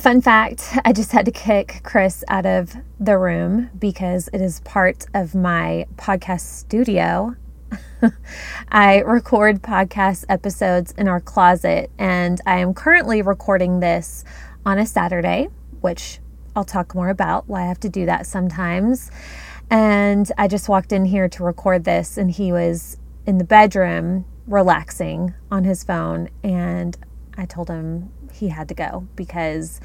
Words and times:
Fun 0.00 0.22
fact 0.22 0.78
I 0.82 0.94
just 0.94 1.12
had 1.12 1.26
to 1.26 1.30
kick 1.30 1.82
Chris 1.82 2.24
out 2.26 2.46
of 2.46 2.74
the 2.98 3.18
room 3.18 3.68
because 3.78 4.30
it 4.32 4.40
is 4.40 4.60
part 4.60 5.04
of 5.12 5.34
my 5.34 5.84
podcast 5.96 6.40
studio. 6.40 7.36
I 8.70 9.00
record 9.00 9.60
podcast 9.60 10.24
episodes 10.30 10.94
in 10.96 11.06
our 11.06 11.20
closet, 11.20 11.90
and 11.98 12.40
I 12.46 12.60
am 12.60 12.72
currently 12.72 13.20
recording 13.20 13.80
this 13.80 14.24
on 14.64 14.78
a 14.78 14.86
Saturday, 14.86 15.50
which 15.82 16.18
I'll 16.56 16.64
talk 16.64 16.94
more 16.94 17.10
about 17.10 17.46
why 17.46 17.64
I 17.64 17.66
have 17.66 17.80
to 17.80 17.90
do 17.90 18.06
that 18.06 18.26
sometimes. 18.26 19.10
And 19.68 20.32
I 20.38 20.48
just 20.48 20.66
walked 20.66 20.92
in 20.92 21.04
here 21.04 21.28
to 21.28 21.44
record 21.44 21.84
this, 21.84 22.16
and 22.16 22.30
he 22.30 22.52
was 22.52 22.96
in 23.26 23.36
the 23.36 23.44
bedroom 23.44 24.24
relaxing 24.46 25.34
on 25.50 25.64
his 25.64 25.84
phone 25.84 26.30
and 26.42 26.96
I 27.40 27.46
told 27.46 27.70
him 27.70 28.10
he 28.34 28.48
had 28.48 28.68
to 28.68 28.74
go 28.74 29.08
because 29.16 29.80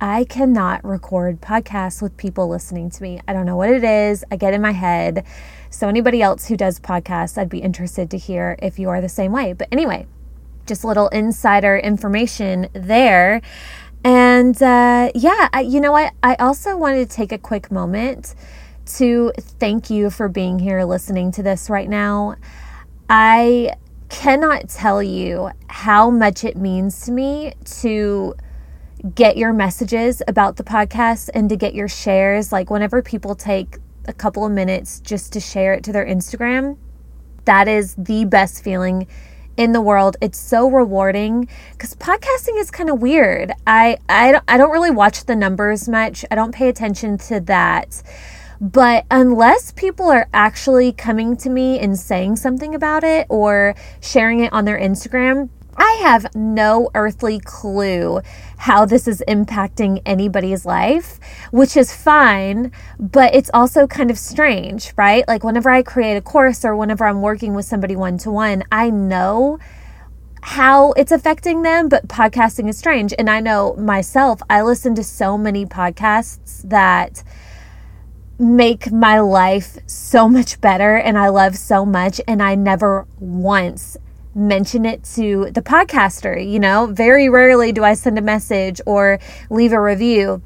I 0.00 0.24
cannot 0.24 0.82
record 0.84 1.42
podcasts 1.42 2.00
with 2.00 2.16
people 2.16 2.48
listening 2.48 2.88
to 2.90 3.02
me. 3.02 3.20
I 3.28 3.34
don't 3.34 3.44
know 3.44 3.56
what 3.56 3.68
it 3.68 3.84
is. 3.84 4.24
I 4.30 4.36
get 4.36 4.54
in 4.54 4.62
my 4.62 4.72
head. 4.72 5.26
So, 5.68 5.86
anybody 5.86 6.22
else 6.22 6.48
who 6.48 6.56
does 6.56 6.80
podcasts, 6.80 7.36
I'd 7.36 7.50
be 7.50 7.58
interested 7.58 8.10
to 8.10 8.16
hear 8.16 8.56
if 8.62 8.78
you 8.78 8.88
are 8.88 9.02
the 9.02 9.08
same 9.10 9.32
way. 9.32 9.52
But 9.52 9.68
anyway, 9.70 10.06
just 10.66 10.82
a 10.82 10.86
little 10.86 11.08
insider 11.08 11.76
information 11.76 12.68
there. 12.72 13.42
And 14.02 14.60
uh, 14.62 15.12
yeah, 15.14 15.50
I, 15.52 15.60
you 15.60 15.80
know 15.80 15.92
what? 15.92 16.14
I 16.22 16.36
also 16.36 16.74
wanted 16.74 17.10
to 17.10 17.16
take 17.16 17.32
a 17.32 17.38
quick 17.38 17.70
moment 17.70 18.34
to 18.96 19.30
thank 19.38 19.90
you 19.90 20.08
for 20.08 20.28
being 20.28 20.58
here 20.58 20.84
listening 20.84 21.32
to 21.32 21.42
this 21.42 21.68
right 21.68 21.88
now. 21.88 22.36
I 23.10 23.74
cannot 24.14 24.68
tell 24.68 25.02
you 25.02 25.50
how 25.66 26.08
much 26.08 26.44
it 26.44 26.56
means 26.56 27.04
to 27.04 27.10
me 27.10 27.52
to 27.64 28.34
get 29.14 29.36
your 29.36 29.52
messages 29.52 30.22
about 30.28 30.56
the 30.56 30.62
podcast 30.62 31.30
and 31.34 31.48
to 31.48 31.56
get 31.56 31.74
your 31.74 31.88
shares. 31.88 32.52
Like, 32.52 32.70
whenever 32.70 33.02
people 33.02 33.34
take 33.34 33.78
a 34.06 34.12
couple 34.12 34.46
of 34.46 34.52
minutes 34.52 35.00
just 35.00 35.32
to 35.32 35.40
share 35.40 35.74
it 35.74 35.82
to 35.84 35.92
their 35.92 36.06
Instagram, 36.06 36.78
that 37.44 37.66
is 37.66 37.96
the 37.96 38.24
best 38.24 38.62
feeling 38.62 39.08
in 39.56 39.72
the 39.72 39.80
world. 39.80 40.16
It's 40.20 40.38
so 40.38 40.70
rewarding 40.70 41.48
because 41.72 41.94
podcasting 41.96 42.58
is 42.58 42.70
kind 42.70 42.90
of 42.90 43.02
weird. 43.02 43.52
I, 43.66 43.98
I, 44.08 44.40
I 44.46 44.56
don't 44.56 44.70
really 44.70 44.92
watch 44.92 45.24
the 45.24 45.34
numbers 45.34 45.88
much, 45.88 46.24
I 46.30 46.36
don't 46.36 46.54
pay 46.54 46.68
attention 46.68 47.18
to 47.18 47.40
that. 47.40 48.00
But 48.64 49.04
unless 49.10 49.72
people 49.72 50.06
are 50.06 50.26
actually 50.32 50.90
coming 50.90 51.36
to 51.36 51.50
me 51.50 51.78
and 51.78 51.98
saying 51.98 52.36
something 52.36 52.74
about 52.74 53.04
it 53.04 53.26
or 53.28 53.74
sharing 54.00 54.40
it 54.40 54.54
on 54.54 54.64
their 54.64 54.80
Instagram, 54.80 55.50
I 55.76 55.98
have 56.00 56.34
no 56.34 56.88
earthly 56.94 57.40
clue 57.40 58.22
how 58.56 58.86
this 58.86 59.06
is 59.06 59.22
impacting 59.28 60.00
anybody's 60.06 60.64
life, 60.64 61.20
which 61.50 61.76
is 61.76 61.94
fine, 61.94 62.72
but 62.98 63.34
it's 63.34 63.50
also 63.52 63.86
kind 63.86 64.10
of 64.10 64.18
strange, 64.18 64.94
right? 64.96 65.28
Like, 65.28 65.44
whenever 65.44 65.68
I 65.68 65.82
create 65.82 66.16
a 66.16 66.22
course 66.22 66.64
or 66.64 66.74
whenever 66.74 67.04
I'm 67.04 67.20
working 67.20 67.52
with 67.52 67.66
somebody 67.66 67.96
one 67.96 68.16
to 68.18 68.30
one, 68.30 68.64
I 68.72 68.88
know 68.88 69.58
how 70.40 70.92
it's 70.92 71.12
affecting 71.12 71.60
them, 71.60 71.90
but 71.90 72.08
podcasting 72.08 72.70
is 72.70 72.78
strange. 72.78 73.12
And 73.18 73.28
I 73.28 73.40
know 73.40 73.74
myself, 73.76 74.40
I 74.48 74.62
listen 74.62 74.94
to 74.94 75.04
so 75.04 75.36
many 75.36 75.66
podcasts 75.66 76.66
that 76.66 77.22
make 78.38 78.90
my 78.90 79.20
life 79.20 79.78
so 79.86 80.28
much 80.28 80.60
better 80.60 80.96
and 80.96 81.18
I 81.18 81.28
love 81.28 81.56
so 81.56 81.86
much. 81.86 82.20
And 82.26 82.42
I 82.42 82.54
never 82.54 83.06
once 83.20 83.96
mention 84.34 84.84
it 84.84 85.04
to 85.14 85.50
the 85.52 85.62
podcaster. 85.62 86.44
You 86.44 86.58
know, 86.58 86.86
very 86.86 87.28
rarely 87.28 87.72
do 87.72 87.84
I 87.84 87.94
send 87.94 88.18
a 88.18 88.22
message 88.22 88.80
or 88.86 89.18
leave 89.50 89.72
a 89.72 89.80
review. 89.80 90.42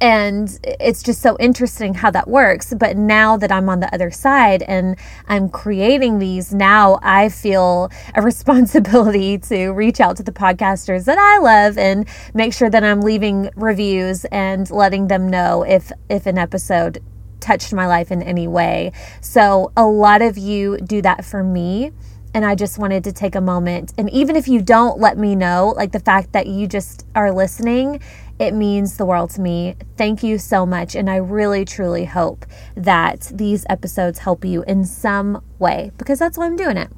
And 0.00 0.58
it's 0.64 1.00
just 1.00 1.22
so 1.22 1.36
interesting 1.38 1.94
how 1.94 2.10
that 2.10 2.26
works. 2.26 2.74
But 2.76 2.96
now 2.96 3.36
that 3.36 3.52
I'm 3.52 3.68
on 3.68 3.78
the 3.78 3.94
other 3.94 4.10
side 4.10 4.64
and 4.64 4.96
I'm 5.28 5.48
creating 5.48 6.18
these, 6.18 6.52
now 6.52 6.98
I 7.02 7.28
feel 7.28 7.88
a 8.16 8.22
responsibility 8.22 9.38
to 9.38 9.68
reach 9.70 10.00
out 10.00 10.16
to 10.16 10.24
the 10.24 10.32
podcasters 10.32 11.04
that 11.04 11.18
I 11.18 11.38
love 11.38 11.78
and 11.78 12.08
make 12.34 12.52
sure 12.52 12.68
that 12.68 12.82
I'm 12.82 13.00
leaving 13.00 13.50
reviews 13.54 14.24
and 14.26 14.68
letting 14.72 15.06
them 15.06 15.28
know 15.28 15.62
if 15.62 15.92
if 16.08 16.26
an 16.26 16.36
episode 16.36 17.00
touched 17.42 17.72
my 17.72 17.86
life 17.86 18.10
in 18.10 18.22
any 18.22 18.48
way. 18.48 18.92
So, 19.20 19.72
a 19.76 19.84
lot 19.84 20.22
of 20.22 20.38
you 20.38 20.78
do 20.78 21.02
that 21.02 21.24
for 21.24 21.42
me. 21.44 21.92
And 22.34 22.46
I 22.46 22.54
just 22.54 22.78
wanted 22.78 23.04
to 23.04 23.12
take 23.12 23.34
a 23.34 23.42
moment. 23.42 23.92
And 23.98 24.08
even 24.08 24.36
if 24.36 24.48
you 24.48 24.62
don't 24.62 24.98
let 24.98 25.18
me 25.18 25.34
know, 25.34 25.74
like 25.76 25.92
the 25.92 26.00
fact 26.00 26.32
that 26.32 26.46
you 26.46 26.66
just 26.66 27.06
are 27.14 27.30
listening, 27.30 28.00
it 28.38 28.54
means 28.54 28.96
the 28.96 29.04
world 29.04 29.30
to 29.30 29.40
me. 29.42 29.76
Thank 29.98 30.22
you 30.22 30.38
so 30.38 30.64
much. 30.64 30.94
And 30.94 31.10
I 31.10 31.16
really, 31.16 31.66
truly 31.66 32.06
hope 32.06 32.46
that 32.74 33.30
these 33.34 33.66
episodes 33.68 34.20
help 34.20 34.46
you 34.46 34.62
in 34.62 34.86
some 34.86 35.44
way 35.58 35.92
because 35.98 36.18
that's 36.18 36.38
why 36.38 36.46
I'm 36.46 36.56
doing 36.56 36.78
it. 36.78 36.90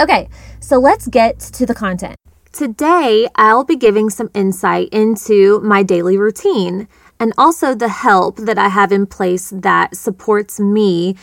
Okay, 0.00 0.28
so 0.60 0.78
let's 0.78 1.08
get 1.08 1.40
to 1.40 1.66
the 1.66 1.74
content. 1.74 2.14
Today, 2.52 3.28
I'll 3.34 3.64
be 3.64 3.76
giving 3.76 4.10
some 4.10 4.30
insight 4.32 4.88
into 4.90 5.60
my 5.60 5.82
daily 5.82 6.16
routine 6.16 6.88
and 7.20 7.32
also 7.36 7.74
the 7.74 7.88
help 7.88 8.36
that 8.36 8.58
I 8.58 8.68
have 8.68 8.92
in 8.92 9.06
place 9.06 9.52
that 9.54 9.96
supports 9.96 10.60
me 10.60 11.16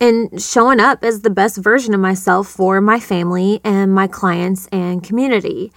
in 0.00 0.38
showing 0.38 0.80
up 0.80 1.02
as 1.02 1.22
the 1.22 1.30
best 1.30 1.56
version 1.56 1.94
of 1.94 2.00
myself 2.00 2.48
for 2.48 2.80
my 2.80 3.00
family 3.00 3.60
and 3.64 3.92
my 3.92 4.06
clients 4.06 4.68
and 4.68 5.02
community. 5.02 5.72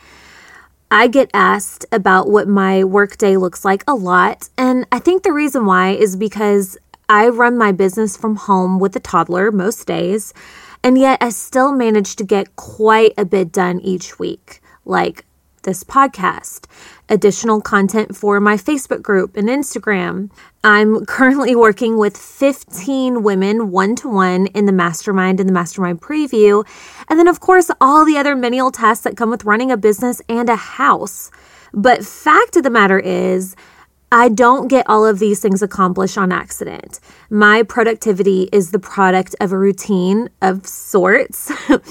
I 0.92 1.08
get 1.08 1.32
asked 1.34 1.86
about 1.92 2.30
what 2.30 2.48
my 2.48 2.84
workday 2.84 3.38
looks 3.38 3.64
like 3.64 3.84
a 3.88 3.96
lot, 3.96 4.50
and 4.58 4.86
I 4.92 5.00
think 5.00 5.24
the 5.24 5.32
reason 5.32 5.66
why 5.66 5.92
is 5.92 6.18
because 6.18 6.78
I 7.08 7.30
run 7.30 7.58
my 7.58 7.72
business 7.72 8.18
from 8.18 8.36
home 8.36 8.78
with 8.78 8.96
a 8.96 9.00
toddler 9.00 9.52
most 9.52 9.88
days, 9.88 10.34
and 10.84 10.98
yet 10.98 11.18
I 11.22 11.30
still 11.30 11.72
manage 11.72 12.16
to 12.18 12.24
get 12.26 12.56
quite 12.58 13.14
a 13.18 13.26
bit 13.26 13.52
done 13.52 13.80
each 13.80 14.20
week, 14.20 14.62
like 14.84 15.26
this 15.64 15.84
podcast, 15.84 16.66
additional 17.10 17.62
content 17.62 18.16
for 18.16 18.40
my 18.40 18.56
Facebook 18.56 19.02
group 19.02 19.36
and 19.38 19.48
Instagram. 19.50 20.30
I'm 20.64 21.06
currently 21.06 21.56
working 21.56 21.98
with 21.98 22.18
15 22.18 23.24
women 23.24 23.72
one 23.72 23.96
to 23.98 24.10
one 24.10 24.48
in 24.48 24.66
the 24.66 24.72
mastermind 24.72 25.40
and 25.40 25.50
the 25.50 25.54
mastermind 25.54 26.02
preview. 26.02 26.66
And 27.10 27.20
then, 27.20 27.28
of 27.28 27.40
course, 27.40 27.72
all 27.80 28.06
the 28.06 28.18
other 28.18 28.36
menial 28.36 28.72
tasks 28.72 29.04
that 29.04 29.18
come 29.18 29.30
with 29.30 29.46
running 29.46 29.72
a 29.72 29.78
business 29.78 30.22
and 30.30 30.50
a 30.50 30.56
house. 30.56 31.32
But 31.74 32.06
fact 32.06 32.58
of 32.58 32.64
the 32.64 32.70
matter 32.70 33.00
is, 33.00 33.56
I 34.12 34.28
don't 34.28 34.68
get 34.68 34.90
all 34.90 35.06
of 35.06 35.20
these 35.20 35.40
things 35.40 35.62
accomplished 35.62 36.18
on 36.18 36.34
accident. 36.34 37.00
My 37.30 37.64
productivity 37.64 38.50
is 38.52 38.72
the 38.72 38.80
product 38.80 39.36
of 39.40 39.54
a 39.54 39.58
routine 39.58 40.30
of 40.42 40.68
sorts, 40.68 41.50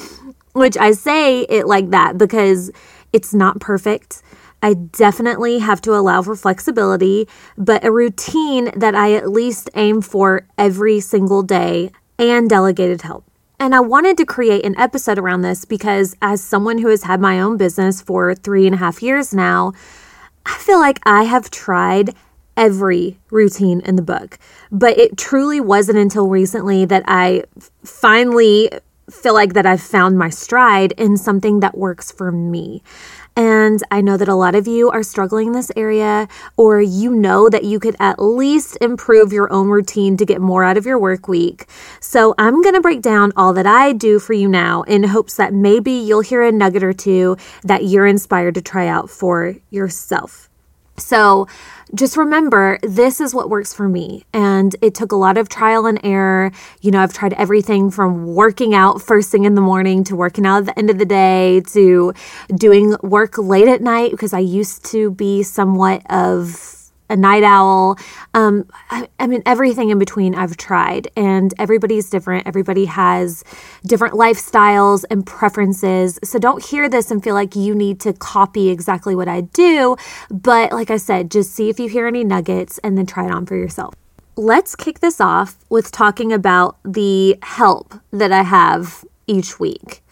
which 0.53 0.77
I 0.77 0.93
say 0.93 1.43
it 1.43 1.67
like 1.67 1.91
that 1.91 2.19
because 2.19 2.71
it's 3.13 3.35
not 3.35 3.61
perfect. 3.61 4.23
I 4.63 4.75
definitely 4.75 5.59
have 5.59 5.81
to 5.83 5.95
allow 5.95 6.23
for 6.23 6.37
flexibility, 6.37 7.29
but 7.57 7.85
a 7.85 7.91
routine 7.91 8.71
that 8.77 8.95
I 8.95 9.15
at 9.15 9.31
least 9.31 9.71
aim 9.75 10.03
for 10.03 10.47
every 10.59 11.01
single 11.01 11.43
day 11.43 11.91
and 12.19 12.49
delegated 12.49 13.03
help. 13.03 13.25
And 13.59 13.75
I 13.75 13.81
wanted 13.81 14.17
to 14.19 14.27
create 14.27 14.65
an 14.65 14.79
episode 14.79 15.19
around 15.19 15.43
this 15.43 15.65
because, 15.65 16.17
as 16.23 16.43
someone 16.43 16.79
who 16.79 16.89
has 16.89 17.03
had 17.03 17.21
my 17.21 17.41
own 17.41 17.57
business 17.57 18.01
for 18.01 18.35
three 18.35 18.67
and 18.67 18.75
a 18.75 18.79
half 18.79 19.03
years 19.03 19.35
now, 19.35 19.73
I 20.47 20.57
feel 20.57 20.79
like 20.79 20.99
I 21.05 21.25
have 21.25 21.51
tried 21.51 22.15
every 22.57 23.19
routine 23.31 23.81
in 23.81 23.97
the 23.97 24.03
book. 24.03 24.39
But 24.71 24.99
it 24.99 25.17
truly 25.17 25.61
wasn't 25.61 25.99
until 25.99 26.29
recently 26.29 26.85
that 26.87 27.05
I 27.07 27.45
finally 27.85 28.71
feel 29.13 29.35
like 29.35 29.55
that 29.55 29.67
I've 29.67 29.81
found 29.81 30.19
my 30.19 30.31
stride 30.31 30.93
in 30.93 31.17
something 31.17 31.61
that 31.61 31.77
works 31.77 32.11
for 32.11 32.33
me. 32.33 32.83
And 33.37 33.83
I 33.91 34.01
know 34.01 34.17
that 34.17 34.29
a 34.29 34.35
lot 34.35 34.55
of 34.55 34.67
you 34.67 34.91
are 34.91 35.03
struggling 35.03 35.49
in 35.49 35.53
this 35.53 35.71
area, 35.77 36.29
or 36.57 36.81
you 36.81 37.15
know 37.15 37.49
that 37.49 37.65
you 37.65 37.79
could 37.79 37.97
at 38.01 38.21
least 38.21 38.77
improve 38.81 39.33
your 39.33 39.53
own 39.53 39.69
routine 39.69 40.17
to 40.17 40.27
get 40.27 40.41
more 40.41 40.65
out 40.65 40.77
of 40.77 40.85
your 40.85 40.99
work 40.99 41.29
week. 41.29 41.67
So 42.01 42.35
I'm 42.39 42.61
going 42.61 42.75
to 42.75 42.81
break 42.81 43.03
down 43.03 43.33
all 43.37 43.53
that 43.55 43.67
I 43.67 43.93
do 43.93 44.19
for 44.19 44.33
you 44.33 44.49
now 44.49 44.83
in 44.83 45.05
hopes 45.05 45.37
that 45.37 45.55
maybe 45.55 45.93
you'll 45.93 46.21
hear 46.21 46.43
a 46.43 46.53
nugget 46.53 46.83
or 46.83 46.93
two 46.93 47.37
that 47.63 47.85
you're 47.85 48.07
inspired 48.07 48.55
to 48.57 48.63
try 48.63 48.89
out 48.89 49.09
for 49.09 49.57
yourself. 49.71 50.51
So, 50.99 51.49
just 51.95 52.17
remember 52.17 52.79
this 52.83 53.21
is 53.21 53.35
what 53.35 53.51
works 53.51 53.75
for 53.75 53.89
me. 53.89 54.25
And 54.33 54.75
it 54.81 54.95
took 54.95 55.13
a 55.13 55.17
lot 55.17 55.39
of 55.39 55.49
trial 55.49 55.87
and 55.87 56.01
error. 56.05 56.53
You 56.81 56.91
know, 56.91 57.01
I've 57.01 57.13
tried 57.13 57.33
everything 57.35 57.91
from 57.91 58.35
working 58.35 58.75
out 58.75 59.03
first 59.03 59.31
thing 59.31 59.45
in 59.45 59.55
the 59.55 59.61
morning 59.61 60.05
to 60.05 60.17
working 60.17 60.47
out 60.47 60.59
at 60.59 60.67
the 60.67 60.79
end 60.79 60.91
of 60.91 60.99
the 60.99 61.05
day 61.05 61.63
to 61.73 62.13
doing 62.55 62.97
work 63.03 63.39
late 63.39 63.69
at 63.69 63.81
night 63.81 64.13
because 64.13 64.33
I 64.33 64.39
used 64.41 64.85
to 64.87 65.11
be 65.11 65.43
somewhat 65.43 66.03
of 66.11 66.80
a 67.11 67.17
night 67.17 67.43
owl. 67.43 67.99
Um, 68.33 68.67
I, 68.91 69.09
I, 69.19 69.27
mean, 69.27 69.43
everything 69.45 69.91
in 69.91 69.99
between 69.99 70.35
I've 70.35 70.57
tried, 70.57 71.09
and 71.17 71.53
everybody's 71.59 72.09
different. 72.09 72.47
Everybody 72.47 72.87
has 72.87 73.45
different 73.85 74.15
lifestyles 74.15 75.05
and 75.11 75.27
preferences. 75.27 76.19
So 76.25 76.39
don't 76.39 76.65
hear 76.65 76.89
this 76.89 77.11
and 77.11 77.23
feel 77.23 77.35
like 77.35 77.55
you 77.57 77.75
need 77.75 78.01
to 78.01 78.13
copy 78.13 78.71
exactly 78.71 79.15
what 79.15 79.29
I 79.29 79.43
do. 79.43 79.97
But 80.31 80.73
like 80.73 80.91
I 80.91 80.97
said, 80.97 81.31
just 81.31 81.53
see 81.53 81.69
if 81.69 81.79
you 81.79 81.89
hear 81.89 82.07
any 82.07 82.25
nuggets 82.25 82.79
and 82.79 82.97
then 82.97 83.07
try 83.07 83.27
it 83.27 83.33
on 83.33 83.45
for 83.45 83.57
yourself. 83.57 83.95
Let's 84.37 84.77
kick 84.77 85.01
this 85.01 85.21
off 85.21 85.59
with 85.69 85.91
talking 85.91 86.33
about 86.33 86.79
the 86.85 87.37
help 87.43 87.95
that 88.13 88.33
I 88.33 88.43
have 88.43 89.05
each 89.27 89.61
week. 89.61 90.03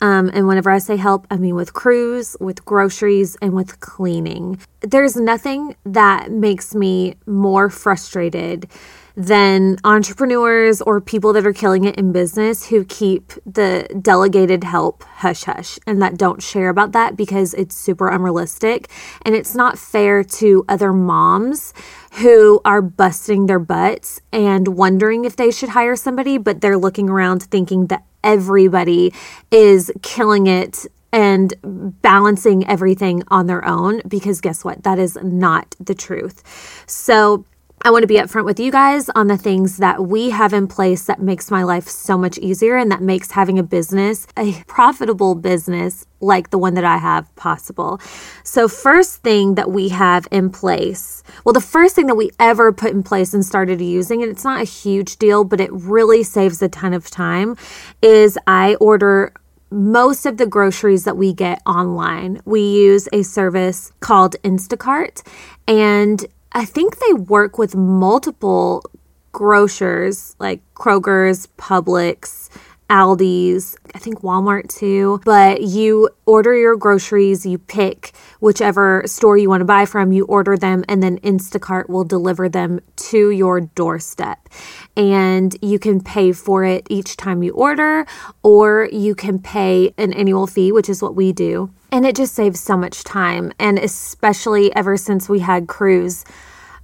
Um, 0.00 0.30
and 0.34 0.46
whenever 0.46 0.70
I 0.70 0.78
say 0.78 0.96
help, 0.96 1.26
I 1.30 1.36
mean 1.36 1.54
with 1.54 1.72
Cruz, 1.72 2.36
with 2.40 2.64
groceries, 2.64 3.36
and 3.40 3.52
with 3.54 3.80
cleaning. 3.80 4.58
There's 4.80 5.16
nothing 5.16 5.76
that 5.84 6.30
makes 6.30 6.74
me 6.74 7.16
more 7.26 7.70
frustrated 7.70 8.68
than 9.16 9.78
entrepreneurs 9.82 10.82
or 10.82 11.00
people 11.00 11.32
that 11.32 11.46
are 11.46 11.52
killing 11.52 11.84
it 11.84 11.96
in 11.96 12.12
business 12.12 12.66
who 12.66 12.84
keep 12.84 13.32
the 13.46 13.88
delegated 14.02 14.62
help 14.62 15.02
hush 15.04 15.44
hush 15.44 15.78
and 15.86 16.02
that 16.02 16.18
don't 16.18 16.42
share 16.42 16.68
about 16.68 16.92
that 16.92 17.16
because 17.16 17.54
it's 17.54 17.74
super 17.74 18.08
unrealistic 18.08 18.90
and 19.22 19.34
it's 19.34 19.54
not 19.54 19.78
fair 19.78 20.22
to 20.22 20.66
other 20.68 20.92
moms 20.92 21.72
who 22.20 22.60
are 22.66 22.82
busting 22.82 23.46
their 23.46 23.58
butts 23.58 24.20
and 24.32 24.68
wondering 24.68 25.24
if 25.24 25.36
they 25.36 25.50
should 25.50 25.70
hire 25.70 25.96
somebody, 25.96 26.36
but 26.36 26.60
they're 26.60 26.78
looking 26.78 27.08
around 27.08 27.42
thinking 27.42 27.86
that 27.86 28.04
everybody 28.26 29.14
is 29.50 29.90
killing 30.02 30.48
it 30.48 30.84
and 31.12 31.54
balancing 32.02 32.66
everything 32.66 33.22
on 33.28 33.46
their 33.46 33.64
own 33.64 34.02
because 34.06 34.42
guess 34.42 34.64
what? 34.64 34.82
That 34.82 34.98
is 34.98 35.16
not 35.22 35.74
the 35.80 35.94
truth. 35.94 36.42
So, 36.86 37.46
I 37.86 37.90
want 37.90 38.02
to 38.02 38.08
be 38.08 38.16
upfront 38.16 38.46
with 38.46 38.58
you 38.58 38.72
guys 38.72 39.08
on 39.10 39.28
the 39.28 39.36
things 39.36 39.76
that 39.76 40.08
we 40.08 40.30
have 40.30 40.52
in 40.52 40.66
place 40.66 41.04
that 41.04 41.22
makes 41.22 41.52
my 41.52 41.62
life 41.62 41.86
so 41.86 42.18
much 42.18 42.36
easier 42.38 42.76
and 42.76 42.90
that 42.90 43.00
makes 43.00 43.30
having 43.30 43.60
a 43.60 43.62
business, 43.62 44.26
a 44.36 44.60
profitable 44.66 45.36
business 45.36 46.04
like 46.18 46.50
the 46.50 46.58
one 46.58 46.74
that 46.74 46.82
I 46.82 46.96
have 46.96 47.32
possible. 47.36 48.00
So, 48.42 48.66
first 48.66 49.22
thing 49.22 49.54
that 49.54 49.70
we 49.70 49.90
have 49.90 50.26
in 50.32 50.50
place, 50.50 51.22
well, 51.44 51.52
the 51.52 51.60
first 51.60 51.94
thing 51.94 52.06
that 52.06 52.16
we 52.16 52.32
ever 52.40 52.72
put 52.72 52.90
in 52.90 53.04
place 53.04 53.32
and 53.32 53.44
started 53.44 53.80
using, 53.80 54.20
and 54.20 54.32
it's 54.32 54.42
not 54.42 54.60
a 54.60 54.64
huge 54.64 55.16
deal, 55.18 55.44
but 55.44 55.60
it 55.60 55.70
really 55.72 56.24
saves 56.24 56.60
a 56.62 56.68
ton 56.68 56.92
of 56.92 57.08
time, 57.08 57.56
is 58.02 58.36
I 58.48 58.74
order 58.80 59.32
most 59.70 60.26
of 60.26 60.38
the 60.38 60.46
groceries 60.46 61.04
that 61.04 61.16
we 61.16 61.32
get 61.32 61.62
online. 61.66 62.40
We 62.44 62.62
use 62.62 63.08
a 63.12 63.22
service 63.22 63.92
called 64.00 64.34
Instacart, 64.42 65.24
and 65.68 66.26
I 66.56 66.64
think 66.64 66.96
they 67.00 67.12
work 67.12 67.58
with 67.58 67.76
multiple 67.76 68.82
grocers 69.30 70.34
like 70.38 70.62
Kroger's, 70.72 71.48
Publix, 71.58 72.48
Aldi's, 72.88 73.76
I 73.94 73.98
think 73.98 74.20
Walmart 74.20 74.68
too. 74.68 75.20
But 75.24 75.62
you 75.62 76.10
order 76.24 76.56
your 76.56 76.76
groceries, 76.76 77.44
you 77.44 77.58
pick 77.58 78.12
whichever 78.40 79.02
store 79.06 79.36
you 79.36 79.48
want 79.48 79.60
to 79.60 79.66
buy 79.66 79.86
from, 79.86 80.12
you 80.12 80.24
order 80.26 80.56
them, 80.56 80.84
and 80.88 81.02
then 81.02 81.18
Instacart 81.20 81.88
will 81.88 82.04
deliver 82.04 82.48
them 82.48 82.80
to 82.96 83.30
your 83.30 83.60
doorstep. 83.60 84.48
And 84.96 85.56
you 85.60 85.78
can 85.78 86.00
pay 86.00 86.32
for 86.32 86.64
it 86.64 86.86
each 86.88 87.16
time 87.16 87.42
you 87.42 87.52
order, 87.52 88.06
or 88.42 88.88
you 88.92 89.14
can 89.14 89.38
pay 89.38 89.92
an 89.98 90.12
annual 90.12 90.46
fee, 90.46 90.72
which 90.72 90.88
is 90.88 91.02
what 91.02 91.14
we 91.14 91.32
do. 91.32 91.70
And 91.90 92.04
it 92.04 92.16
just 92.16 92.34
saves 92.34 92.60
so 92.60 92.76
much 92.76 93.04
time. 93.04 93.52
And 93.58 93.78
especially 93.78 94.74
ever 94.74 94.96
since 94.96 95.28
we 95.28 95.40
had 95.40 95.66
Cruz 95.66 96.24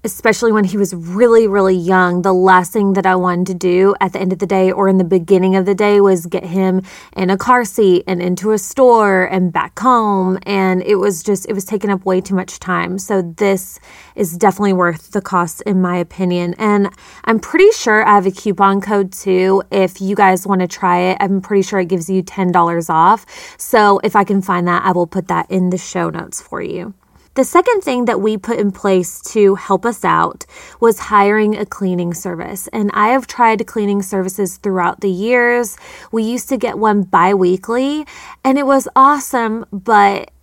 especially 0.05 0.51
when 0.51 0.65
he 0.65 0.77
was 0.77 0.95
really, 0.95 1.47
really 1.47 1.77
young, 1.77 2.23
the 2.23 2.33
last 2.33 2.73
thing 2.73 2.95
that 2.95 3.07
I 3.07 3.15
wanted 3.15 3.47
to 3.49 3.55
do 3.55 3.95
at 4.01 4.13
the 4.13 4.21
end 4.21 4.33
of 4.33 4.41
the 4.41 4.47
day 4.47 4.73
or 4.73 4.89
in 4.89 4.99
the 4.99 5.05
beginning 5.05 5.55
of 5.55 5.65
the 5.65 5.75
day 5.75 6.01
was 6.01 6.27
get 6.27 6.45
him 6.45 6.83
in 7.17 7.31
a 7.31 7.37
car 7.37 7.65
seat 7.65 8.03
and 8.07 8.21
into 8.21 8.51
a 8.51 8.59
store 8.59 9.25
and 9.25 9.53
back 9.53 9.79
home. 9.79 10.39
And 10.43 10.83
it 10.83 10.97
was 10.97 11.23
just, 11.23 11.49
it 11.49 11.53
was 11.53 11.65
taking 11.65 11.91
up 11.91 12.05
way 12.05 12.21
too 12.21 12.35
much 12.35 12.59
time. 12.59 12.99
So 12.99 13.23
this 13.23 13.79
is 14.17 14.37
definitely 14.37 14.73
worth 14.73 15.13
the 15.13 15.21
cost, 15.21 15.63
in 15.63 15.81
my 15.81 15.97
opinion. 15.97 16.55
And 16.59 16.91
I'm 17.25 17.39
pretty 17.39 17.71
sure 17.71 18.05
I 18.05 18.15
have 18.15 18.27
a 18.27 18.33
coupon 18.33 18.81
code 18.81 19.13
too. 19.13 19.63
If 19.71 20.01
you 20.01 20.17
guys 20.17 20.47
want 20.47 20.63
to 20.63 20.69
try 20.69 20.99
it, 20.99 21.19
I'm 21.21 21.41
pretty 21.41 21.63
sure 21.63 21.79
it 21.79 21.89
gives 21.89 22.11
you 22.11 22.23
$10 22.25 22.91
off. 22.91 23.25
So 23.57 24.01
if 24.03 24.17
I 24.17 24.25
can 24.25 24.43
find 24.43 24.67
that, 24.67 24.85
I 24.85 24.91
will 24.91 25.07
put 25.07 25.29
that 25.29 25.49
in 25.49 25.71
the 25.71 25.79
show 25.79 26.11
notes 26.11 26.43
for 26.43 26.61
you. 26.61 26.95
The 27.35 27.45
second 27.45 27.81
thing 27.81 28.05
that 28.05 28.21
we 28.21 28.37
put 28.37 28.59
in 28.59 28.73
place 28.73 29.19
to 29.33 29.55
help 29.55 29.87
us 29.87 30.05
out 30.05 30.45
was 30.81 30.99
hiring 30.99 31.57
a 31.57 31.65
cleaning 31.65 32.13
service. 32.13 32.69
And 32.75 32.91
I 32.93 33.09
have 33.09 33.27
tried 33.27 33.67
cleaning 33.67 34.03
services 34.03 34.59
throughout 34.59 35.01
the 35.01 35.09
years. 35.09 35.79
We 36.11 36.25
used 36.25 36.51
to 36.51 36.59
get 36.59 36.79
one 36.79 37.05
bi 37.05 37.33
weekly, 37.33 38.05
and 38.45 38.59
it 38.59 38.67
was 38.67 38.87
awesome, 38.95 39.65
but. 39.73 40.31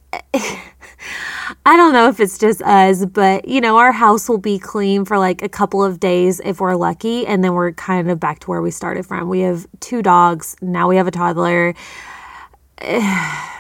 I 1.66 1.78
don't 1.78 1.94
know 1.94 2.10
if 2.10 2.20
it's 2.20 2.38
just 2.38 2.62
us, 2.64 3.06
but 3.06 3.48
you 3.48 3.62
know, 3.62 3.78
our 3.78 3.92
house 3.92 4.28
will 4.28 4.38
be 4.40 4.60
clean 4.60 5.06
for 5.06 5.18
like 5.18 5.42
a 5.42 5.50
couple 5.50 5.84
of 5.84 6.00
days 6.00 6.42
if 6.44 6.60
we're 6.60 6.76
lucky, 6.76 7.26
and 7.28 7.44
then 7.44 7.54
we're 7.54 7.72
kind 7.74 8.10
of 8.10 8.20
back 8.20 8.40
to 8.40 8.48
where 8.50 8.62
we 8.62 8.72
started 8.72 9.06
from. 9.06 9.30
We 9.30 9.42
have 9.42 9.68
two 9.80 10.02
dogs, 10.02 10.56
now 10.62 10.90
we 10.90 10.98
have 10.98 11.08
a 11.08 11.12
toddler. 11.12 11.76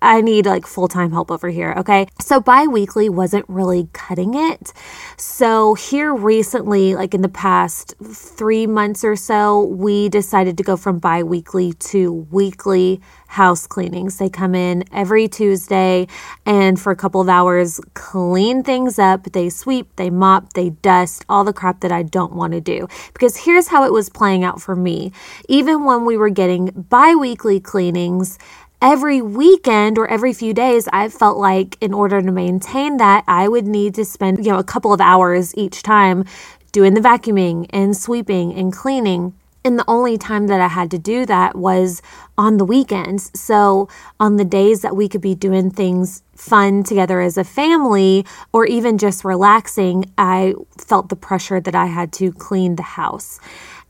I 0.00 0.20
need 0.20 0.46
like 0.46 0.66
full 0.66 0.86
time 0.88 1.10
help 1.10 1.30
over 1.30 1.48
here. 1.48 1.74
Okay. 1.78 2.06
So 2.20 2.40
bi 2.40 2.66
weekly 2.66 3.08
wasn't 3.08 3.44
really 3.48 3.88
cutting 3.92 4.34
it. 4.34 4.72
So 5.16 5.74
here 5.74 6.14
recently, 6.14 6.94
like 6.94 7.14
in 7.14 7.22
the 7.22 7.28
past 7.28 7.94
three 8.02 8.66
months 8.66 9.02
or 9.02 9.16
so, 9.16 9.64
we 9.64 10.08
decided 10.08 10.56
to 10.58 10.62
go 10.62 10.76
from 10.76 10.98
bi 10.98 11.22
weekly 11.22 11.72
to 11.72 12.12
weekly 12.30 13.00
house 13.28 13.66
cleanings. 13.66 14.18
They 14.18 14.28
come 14.28 14.54
in 14.54 14.84
every 14.92 15.26
Tuesday 15.26 16.06
and 16.44 16.80
for 16.80 16.92
a 16.92 16.96
couple 16.96 17.20
of 17.20 17.28
hours 17.28 17.80
clean 17.94 18.62
things 18.62 18.98
up. 18.98 19.24
They 19.24 19.48
sweep, 19.48 19.96
they 19.96 20.10
mop, 20.10 20.52
they 20.52 20.70
dust, 20.70 21.24
all 21.28 21.42
the 21.42 21.52
crap 21.52 21.80
that 21.80 21.90
I 21.90 22.04
don't 22.04 22.34
want 22.34 22.52
to 22.52 22.60
do. 22.60 22.86
Because 23.12 23.36
here's 23.36 23.68
how 23.68 23.84
it 23.84 23.92
was 23.92 24.08
playing 24.08 24.44
out 24.44 24.60
for 24.60 24.76
me. 24.76 25.12
Even 25.48 25.84
when 25.84 26.04
we 26.04 26.16
were 26.16 26.30
getting 26.30 26.86
bi 26.88 27.14
weekly 27.16 27.58
cleanings, 27.58 28.38
every 28.82 29.22
weekend 29.22 29.98
or 29.98 30.08
every 30.08 30.32
few 30.32 30.54
days, 30.54 30.88
I 30.92 31.08
felt 31.08 31.38
like 31.38 31.76
in 31.80 31.94
order 31.94 32.22
to 32.22 32.32
maintain 32.32 32.98
that, 32.98 33.24
I 33.26 33.48
would 33.48 33.66
need 33.66 33.94
to 33.96 34.04
spend, 34.04 34.44
you 34.44 34.52
know, 34.52 34.58
a 34.58 34.64
couple 34.64 34.92
of 34.92 35.00
hours 35.00 35.54
each 35.56 35.82
time 35.82 36.24
doing 36.72 36.94
the 36.94 37.00
vacuuming 37.00 37.66
and 37.70 37.96
sweeping 37.96 38.54
and 38.54 38.72
cleaning. 38.72 39.34
And 39.64 39.78
the 39.78 39.84
only 39.88 40.18
time 40.18 40.46
that 40.48 40.60
I 40.60 40.68
had 40.68 40.90
to 40.92 40.98
do 40.98 41.26
that 41.26 41.56
was 41.56 42.02
on 42.38 42.58
the 42.58 42.64
weekends. 42.64 43.32
So, 43.38 43.88
on 44.20 44.36
the 44.36 44.44
days 44.44 44.82
that 44.82 44.96
we 44.96 45.08
could 45.08 45.20
be 45.20 45.34
doing 45.34 45.70
things 45.70 46.22
fun 46.36 46.84
together 46.84 47.20
as 47.20 47.36
a 47.36 47.44
family 47.44 48.24
or 48.52 48.66
even 48.66 48.98
just 48.98 49.24
relaxing, 49.24 50.06
I 50.18 50.54
felt 50.78 51.08
the 51.10 51.16
pressure 51.16 51.60
that 51.60 51.74
I 51.74 51.86
had 51.86 52.12
to 52.14 52.32
clean 52.32 52.76
the 52.76 52.84
house. 52.84 53.40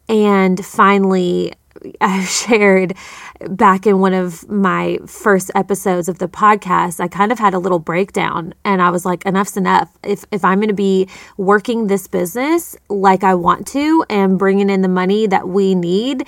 And 0.09 0.65
finally, 0.65 1.53
I 2.01 2.25
shared 2.25 2.95
back 3.49 3.87
in 3.87 4.01
one 4.01 4.15
of 4.15 4.49
my 4.49 4.99
first 5.07 5.51
episodes 5.55 6.09
of 6.09 6.19
the 6.19 6.29
podcast, 6.29 7.01
I 7.01 7.09
kind 7.09 7.33
of 7.33 7.39
had 7.39 7.55
a 7.55 7.59
little 7.59 7.79
breakdown 7.79 8.55
and 8.65 8.81
I 8.81 8.91
was 8.91 9.05
like, 9.05 9.25
enough's 9.25 9.57
enough. 9.57 9.91
If, 10.03 10.25
if 10.31 10.45
I'm 10.45 10.59
going 10.59 10.69
to 10.69 10.75
be 10.75 11.09
working 11.37 11.87
this 11.87 12.07
business 12.07 12.77
like 12.89 13.25
I 13.25 13.35
want 13.35 13.67
to 13.69 14.05
and 14.09 14.39
bringing 14.39 14.71
in 14.71 14.83
the 14.83 14.89
money 14.89 15.27
that 15.27 15.49
we 15.49 15.75
need, 15.75 16.27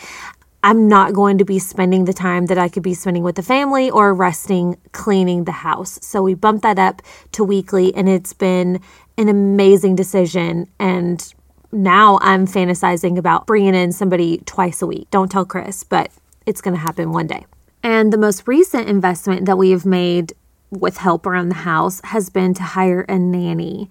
I'm 0.62 0.88
not 0.88 1.12
going 1.12 1.38
to 1.38 1.44
be 1.44 1.58
spending 1.60 2.04
the 2.04 2.12
time 2.12 2.46
that 2.46 2.58
I 2.58 2.68
could 2.68 2.82
be 2.82 2.94
spending 2.94 3.22
with 3.22 3.36
the 3.36 3.42
family 3.42 3.90
or 3.90 4.12
resting 4.12 4.76
cleaning 4.92 5.44
the 5.44 5.52
house. 5.52 6.00
So 6.02 6.22
we 6.22 6.34
bumped 6.34 6.62
that 6.62 6.78
up 6.78 7.00
to 7.32 7.44
weekly 7.44 7.94
and 7.94 8.08
it's 8.08 8.32
been 8.32 8.80
an 9.16 9.28
amazing 9.28 9.94
decision 9.94 10.68
and 10.78 11.32
now 11.72 12.18
I'm 12.22 12.46
fantasizing 12.46 13.18
about 13.18 13.46
bringing 13.46 13.74
in 13.74 13.92
somebody 13.92 14.38
twice 14.46 14.82
a 14.82 14.86
week. 14.86 15.08
Don't 15.10 15.30
tell 15.30 15.44
Chris, 15.44 15.84
but 15.84 16.10
it's 16.46 16.60
going 16.60 16.74
to 16.74 16.80
happen 16.80 17.12
one 17.12 17.26
day. 17.26 17.46
And 17.82 18.12
the 18.12 18.18
most 18.18 18.48
recent 18.48 18.88
investment 18.88 19.46
that 19.46 19.58
we 19.58 19.70
have 19.70 19.86
made 19.86 20.32
with 20.70 20.98
help 20.98 21.26
around 21.26 21.48
the 21.48 21.56
house 21.56 22.00
has 22.04 22.30
been 22.30 22.54
to 22.54 22.62
hire 22.62 23.02
a 23.02 23.18
nanny. 23.18 23.88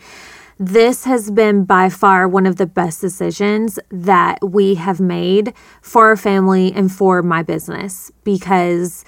This 0.60 1.04
has 1.04 1.30
been 1.30 1.66
by 1.66 1.90
far 1.90 2.28
one 2.28 2.48
of 2.48 2.56
the 2.56 2.66
best 2.66 3.00
decisions 3.00 3.78
that 3.92 4.40
we 4.42 4.76
have 4.76 5.00
made 5.00 5.54
for 5.82 6.08
our 6.08 6.18
family 6.18 6.74
and 6.74 6.92
for 6.92 7.22
my 7.22 7.44
business 7.44 8.12
because 8.24 9.06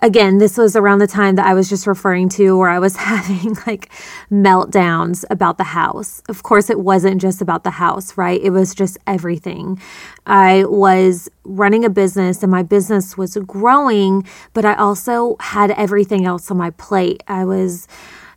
again, 0.00 0.38
this 0.38 0.56
was 0.56 0.76
around 0.76 0.98
the 0.98 1.06
time 1.06 1.36
that 1.36 1.46
I 1.46 1.54
was 1.54 1.68
just 1.68 1.86
referring 1.86 2.28
to 2.30 2.56
where 2.58 2.68
I 2.68 2.78
was 2.78 2.96
having 3.12 3.56
like 3.66 3.90
meltdowns 4.30 5.24
about 5.30 5.58
the 5.58 5.64
house. 5.64 6.22
Of 6.28 6.42
course, 6.42 6.70
it 6.70 6.80
wasn't 6.80 7.20
just 7.20 7.40
about 7.40 7.64
the 7.64 7.70
house, 7.70 8.16
right? 8.16 8.40
It 8.40 8.50
was 8.50 8.74
just 8.74 8.98
everything. 9.06 9.80
I 10.26 10.64
was 10.64 11.28
running 11.44 11.84
a 11.84 11.90
business 11.90 12.42
and 12.42 12.50
my 12.50 12.62
business 12.62 13.16
was 13.16 13.36
growing, 13.46 14.26
but 14.52 14.64
I 14.64 14.74
also 14.74 15.36
had 15.40 15.70
everything 15.72 16.24
else 16.24 16.50
on 16.50 16.56
my 16.56 16.70
plate. 16.70 17.22
I 17.28 17.44
was 17.44 17.86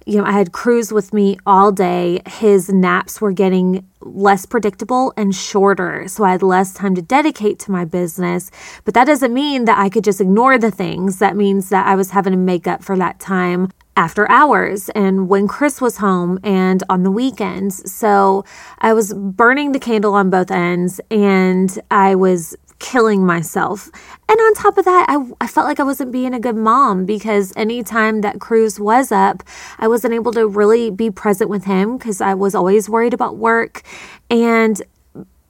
you 0.07 0.17
know, 0.17 0.23
I 0.23 0.31
had 0.31 0.53
Cruz 0.53 0.93
with 0.93 1.13
me 1.13 1.37
all 1.45 1.73
day. 1.73 2.21
His 2.25 2.69
naps 2.69 3.19
were 3.19 3.33
getting 3.33 3.85
less 3.99 4.45
predictable 4.45 5.11
and 5.17 5.35
shorter. 5.35 6.07
So 6.07 6.23
I 6.23 6.31
had 6.31 6.41
less 6.41 6.73
time 6.73 6.95
to 6.95 7.01
dedicate 7.01 7.59
to 7.59 7.71
my 7.71 7.83
business. 7.83 8.49
But 8.85 8.93
that 8.93 9.03
doesn't 9.03 9.33
mean 9.33 9.65
that 9.65 9.77
I 9.77 9.89
could 9.89 10.05
just 10.05 10.21
ignore 10.21 10.57
the 10.57 10.71
things. 10.71 11.19
That 11.19 11.35
means 11.35 11.67
that 11.69 11.85
I 11.85 11.95
was 11.95 12.11
having 12.11 12.31
to 12.31 12.37
make 12.37 12.67
up 12.67 12.85
for 12.85 12.95
that 12.95 13.19
time 13.19 13.69
after 13.97 14.29
hours 14.31 14.87
and 14.89 15.27
when 15.27 15.47
Chris 15.47 15.81
was 15.81 15.97
home 15.97 16.39
and 16.41 16.83
on 16.87 17.03
the 17.03 17.11
weekends. 17.11 17.91
So 17.91 18.45
I 18.79 18.93
was 18.93 19.13
burning 19.13 19.73
the 19.73 19.79
candle 19.79 20.13
on 20.13 20.29
both 20.29 20.51
ends 20.51 21.01
and 21.11 21.77
I 21.91 22.15
was 22.15 22.55
killing 22.79 23.25
myself. 23.25 23.89
And 24.29 24.39
on 24.39 24.53
top 24.53 24.77
of 24.77 24.85
that, 24.85 25.05
I, 25.09 25.17
I 25.41 25.47
felt 25.47 25.67
like 25.67 25.79
I 25.79 25.83
wasn't 25.83 26.11
being 26.11 26.33
a 26.33 26.39
good 26.39 26.55
mom 26.55 27.05
because 27.05 27.51
anytime 27.55 28.21
that 28.21 28.39
Cruz 28.39 28.79
was 28.79 29.11
up, 29.11 29.43
I 29.79 29.87
wasn't 29.87 30.13
able 30.13 30.31
to 30.33 30.47
really 30.47 30.89
be 30.89 31.09
present 31.09 31.49
with 31.49 31.65
him 31.65 31.97
because 31.97 32.21
I 32.21 32.33
was 32.33 32.53
always 32.55 32.89
worried 32.89 33.13
about 33.13 33.37
work. 33.37 33.81
And 34.29 34.81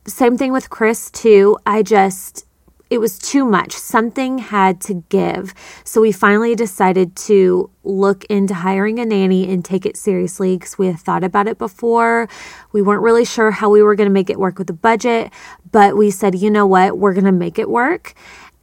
same 0.05 0.37
thing 0.37 0.53
with 0.53 0.69
Chris, 0.69 1.11
too. 1.11 1.57
I 1.65 1.83
just, 1.83 2.46
it 2.89 2.99
was 2.99 3.19
too 3.19 3.45
much. 3.45 3.73
Something 3.73 4.37
had 4.37 4.79
to 4.81 5.03
give. 5.09 5.53
So 5.83 6.01
we 6.01 6.11
finally 6.11 6.55
decided 6.55 7.15
to 7.27 7.69
look 7.83 8.23
into 8.25 8.53
hiring 8.53 8.99
a 8.99 9.05
nanny 9.05 9.51
and 9.51 9.63
take 9.63 9.85
it 9.85 9.97
seriously 9.97 10.57
because 10.57 10.77
we 10.77 10.87
had 10.87 10.99
thought 10.99 11.23
about 11.23 11.47
it 11.47 11.57
before. 11.57 12.27
We 12.71 12.81
weren't 12.81 13.01
really 13.01 13.25
sure 13.25 13.51
how 13.51 13.69
we 13.69 13.81
were 13.81 13.95
going 13.95 14.09
to 14.09 14.13
make 14.13 14.29
it 14.29 14.39
work 14.39 14.57
with 14.57 14.67
the 14.67 14.73
budget, 14.73 15.31
but 15.71 15.97
we 15.97 16.11
said, 16.11 16.35
you 16.35 16.49
know 16.49 16.65
what, 16.65 16.97
we're 16.97 17.13
going 17.13 17.25
to 17.25 17.31
make 17.31 17.59
it 17.59 17.69
work. 17.69 18.13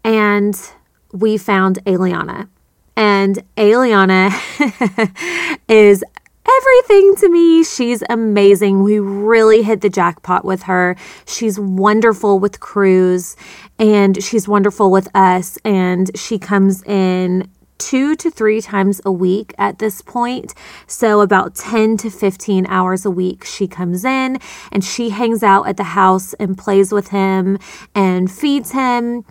And 0.03 0.59
we 1.13 1.39
found 1.39 1.83
Aliana. 1.85 2.49
And 2.97 3.43
Aliana 3.57 4.31
is 5.69 6.05
everything 6.47 7.15
to 7.17 7.29
me. 7.29 7.65
She's 7.65 8.03
amazing. 8.09 8.83
We 8.83 8.99
really 8.99 9.63
hit 9.63 9.81
the 9.81 9.91
jackpot 9.91 10.45
with 10.45 10.65
her. 10.65 10.97
She's 11.27 11.59
wonderful 11.59 12.39
with 12.39 12.61
Cruz 12.61 13.37
and 13.79 14.23
she's 14.23 14.47
wonderful 14.47 14.91
with 14.91 15.09
us. 15.15 15.59
And 15.65 16.17
she 16.19 16.39
comes 16.39 16.83
in 16.85 17.49
two 17.79 18.15
to 18.17 18.31
three 18.31 18.61
times 18.61 19.01
a 19.05 19.13
week 19.13 19.55
at 19.59 19.79
this 19.79 20.01
point. 20.01 20.55
So, 20.87 21.21
about 21.21 21.55
10 21.55 21.97
to 21.99 22.11
15 22.11 22.67
hours 22.67 23.05
a 23.05 23.11
week, 23.11 23.45
she 23.45 23.67
comes 23.67 24.05
in 24.05 24.39
and 24.71 24.85
she 24.85 25.11
hangs 25.11 25.43
out 25.43 25.69
at 25.69 25.77
the 25.77 25.85
house 25.85 26.35
and 26.35 26.57
plays 26.57 26.93
with 26.93 27.09
him 27.09 27.59
and 27.95 28.31
feeds 28.31 28.73
him 28.73 29.25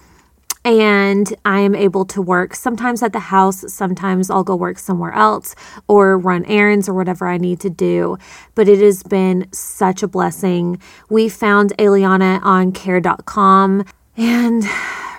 and 0.65 1.33
I 1.43 1.59
am 1.59 1.75
able 1.75 2.05
to 2.05 2.21
work 2.21 2.55
sometimes 2.55 3.03
at 3.03 3.13
the 3.13 3.19
house, 3.19 3.71
sometimes 3.73 4.29
I'll 4.29 4.43
go 4.43 4.55
work 4.55 4.79
somewhere 4.79 5.11
else 5.11 5.55
or 5.87 6.17
run 6.17 6.45
errands 6.45 6.87
or 6.87 6.93
whatever 6.93 7.27
I 7.27 7.37
need 7.37 7.59
to 7.61 7.69
do. 7.69 8.17
But 8.55 8.69
it 8.69 8.79
has 8.79 9.03
been 9.03 9.47
such 9.51 10.03
a 10.03 10.07
blessing. 10.07 10.79
We 11.09 11.29
found 11.29 11.75
Aliana 11.77 12.39
on 12.43 12.71
care.com 12.71 13.85
and 14.15 14.63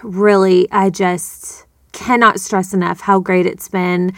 really, 0.03 0.71
I 0.71 0.91
just 0.91 1.67
cannot 1.93 2.41
stress 2.41 2.73
enough 2.73 3.01
how 3.01 3.19
great 3.21 3.47
it's 3.47 3.69
been. 3.69 4.13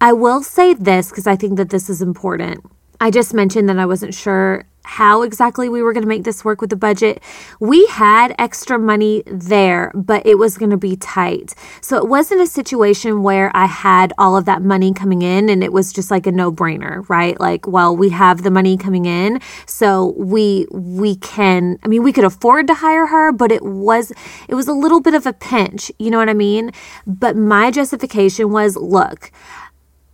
I 0.00 0.12
will 0.12 0.42
say 0.42 0.74
this 0.74 1.10
because 1.10 1.26
I 1.26 1.36
think 1.36 1.56
that 1.56 1.70
this 1.70 1.88
is 1.90 2.02
important. 2.02 2.64
I 3.00 3.10
just 3.10 3.32
mentioned 3.32 3.68
that 3.68 3.78
I 3.78 3.86
wasn't 3.86 4.14
sure 4.14 4.64
how 4.88 5.20
exactly 5.20 5.68
we 5.68 5.82
were 5.82 5.92
going 5.92 6.02
to 6.02 6.08
make 6.08 6.24
this 6.24 6.46
work 6.46 6.62
with 6.62 6.70
the 6.70 6.76
budget. 6.76 7.22
We 7.60 7.86
had 7.88 8.34
extra 8.38 8.78
money 8.78 9.22
there, 9.26 9.92
but 9.94 10.24
it 10.24 10.38
was 10.38 10.56
going 10.56 10.70
to 10.70 10.78
be 10.78 10.96
tight. 10.96 11.54
So 11.82 11.98
it 11.98 12.08
wasn't 12.08 12.40
a 12.40 12.46
situation 12.46 13.22
where 13.22 13.54
I 13.54 13.66
had 13.66 14.14
all 14.16 14.34
of 14.34 14.46
that 14.46 14.62
money 14.62 14.94
coming 14.94 15.20
in 15.20 15.50
and 15.50 15.62
it 15.62 15.74
was 15.74 15.92
just 15.92 16.10
like 16.10 16.26
a 16.26 16.32
no-brainer, 16.32 17.06
right? 17.10 17.38
Like, 17.38 17.68
well, 17.68 17.94
we 17.94 18.08
have 18.08 18.42
the 18.42 18.50
money 18.50 18.78
coming 18.78 19.04
in, 19.04 19.40
so 19.66 20.14
we 20.16 20.66
we 20.72 21.16
can 21.16 21.78
I 21.84 21.88
mean, 21.88 22.02
we 22.02 22.12
could 22.12 22.24
afford 22.24 22.66
to 22.68 22.74
hire 22.74 23.06
her, 23.08 23.30
but 23.30 23.52
it 23.52 23.62
was 23.62 24.10
it 24.48 24.54
was 24.54 24.68
a 24.68 24.72
little 24.72 25.00
bit 25.00 25.12
of 25.12 25.26
a 25.26 25.34
pinch, 25.34 25.92
you 25.98 26.10
know 26.10 26.18
what 26.18 26.30
I 26.30 26.34
mean? 26.34 26.70
But 27.06 27.36
my 27.36 27.70
justification 27.70 28.52
was, 28.52 28.74
look, 28.74 29.30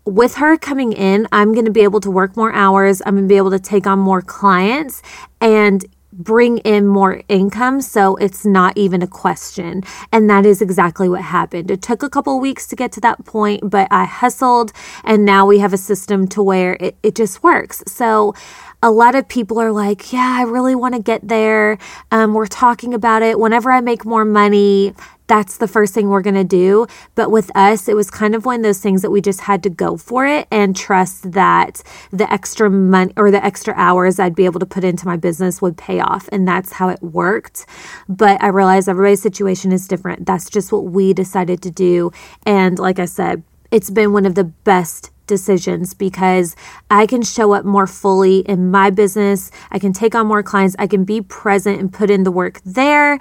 with 0.04 0.36
her 0.36 0.56
coming 0.58 0.92
in, 0.92 1.26
I'm 1.32 1.52
going 1.52 1.64
to 1.64 1.70
be 1.70 1.80
able 1.82 2.00
to 2.00 2.10
work 2.10 2.36
more 2.36 2.52
hours. 2.52 3.00
I'm 3.06 3.14
going 3.14 3.28
to 3.28 3.32
be 3.32 3.36
able 3.36 3.50
to 3.52 3.58
take 3.58 3.86
on 3.86 3.98
more 3.98 4.20
clients 4.20 5.02
and 5.40 5.84
bring 6.12 6.58
in 6.58 6.86
more 6.86 7.22
income 7.28 7.80
so 7.80 8.16
it's 8.16 8.44
not 8.46 8.76
even 8.76 9.02
a 9.02 9.06
question. 9.06 9.82
And 10.12 10.30
that 10.30 10.46
is 10.46 10.62
exactly 10.62 11.08
what 11.08 11.22
happened. 11.22 11.70
It 11.70 11.82
took 11.82 12.02
a 12.02 12.08
couple 12.08 12.38
weeks 12.38 12.66
to 12.68 12.76
get 12.76 12.92
to 12.92 13.00
that 13.00 13.24
point 13.24 13.68
but 13.68 13.88
i 13.90 14.04
hustled 14.04 14.72
and 15.02 15.24
now 15.24 15.46
we 15.46 15.58
have 15.58 15.72
a 15.72 15.78
system 15.78 16.28
to 16.28 16.42
where 16.42 16.76
it, 16.80 16.96
it 17.02 17.14
just 17.14 17.42
works. 17.42 17.82
So 17.86 18.34
a 18.82 18.90
lot 18.90 19.14
of 19.14 19.26
people 19.26 19.58
are 19.58 19.72
like 19.72 20.12
yeah 20.12 20.36
i 20.38 20.42
really 20.42 20.74
want 20.74 20.94
to 20.94 21.00
get 21.02 21.26
there. 21.26 21.78
Um, 22.12 22.34
we're 22.34 22.46
talking 22.46 22.94
about 22.94 23.22
it. 23.22 23.38
Whenever 23.38 23.72
i 23.72 23.80
make 23.80 24.04
more 24.04 24.24
money 24.24 24.94
that's 25.26 25.56
the 25.56 25.68
first 25.68 25.94
thing 25.94 26.08
we're 26.08 26.22
going 26.22 26.34
to 26.34 26.44
do. 26.44 26.86
But 27.14 27.30
with 27.30 27.54
us, 27.56 27.88
it 27.88 27.96
was 27.96 28.10
kind 28.10 28.34
of 28.34 28.44
one 28.44 28.56
of 28.56 28.62
those 28.62 28.80
things 28.80 29.02
that 29.02 29.10
we 29.10 29.20
just 29.20 29.42
had 29.42 29.62
to 29.62 29.70
go 29.70 29.96
for 29.96 30.26
it 30.26 30.46
and 30.50 30.76
trust 30.76 31.32
that 31.32 31.82
the 32.10 32.30
extra 32.32 32.70
money 32.70 33.12
or 33.16 33.30
the 33.30 33.44
extra 33.44 33.74
hours 33.76 34.18
I'd 34.18 34.34
be 34.34 34.44
able 34.44 34.60
to 34.60 34.66
put 34.66 34.84
into 34.84 35.06
my 35.06 35.16
business 35.16 35.62
would 35.62 35.76
pay 35.76 36.00
off. 36.00 36.28
And 36.30 36.46
that's 36.46 36.72
how 36.72 36.88
it 36.88 37.02
worked. 37.02 37.66
But 38.08 38.42
I 38.42 38.48
realize 38.48 38.88
everybody's 38.88 39.22
situation 39.22 39.72
is 39.72 39.88
different. 39.88 40.26
That's 40.26 40.50
just 40.50 40.72
what 40.72 40.84
we 40.84 41.12
decided 41.12 41.62
to 41.62 41.70
do. 41.70 42.10
And 42.44 42.78
like 42.78 42.98
I 42.98 43.06
said, 43.06 43.42
it's 43.70 43.90
been 43.90 44.12
one 44.12 44.26
of 44.26 44.34
the 44.34 44.44
best 44.44 45.10
decisions 45.26 45.94
because 45.94 46.56
I 46.90 47.06
can 47.06 47.22
show 47.22 47.52
up 47.52 47.64
more 47.64 47.86
fully 47.86 48.40
in 48.40 48.70
my 48.70 48.90
business. 48.90 49.50
I 49.70 49.78
can 49.78 49.92
take 49.92 50.14
on 50.14 50.26
more 50.26 50.42
clients. 50.42 50.76
I 50.78 50.86
can 50.86 51.04
be 51.04 51.20
present 51.20 51.80
and 51.80 51.92
put 51.92 52.10
in 52.10 52.24
the 52.24 52.30
work 52.30 52.60
there. 52.64 53.18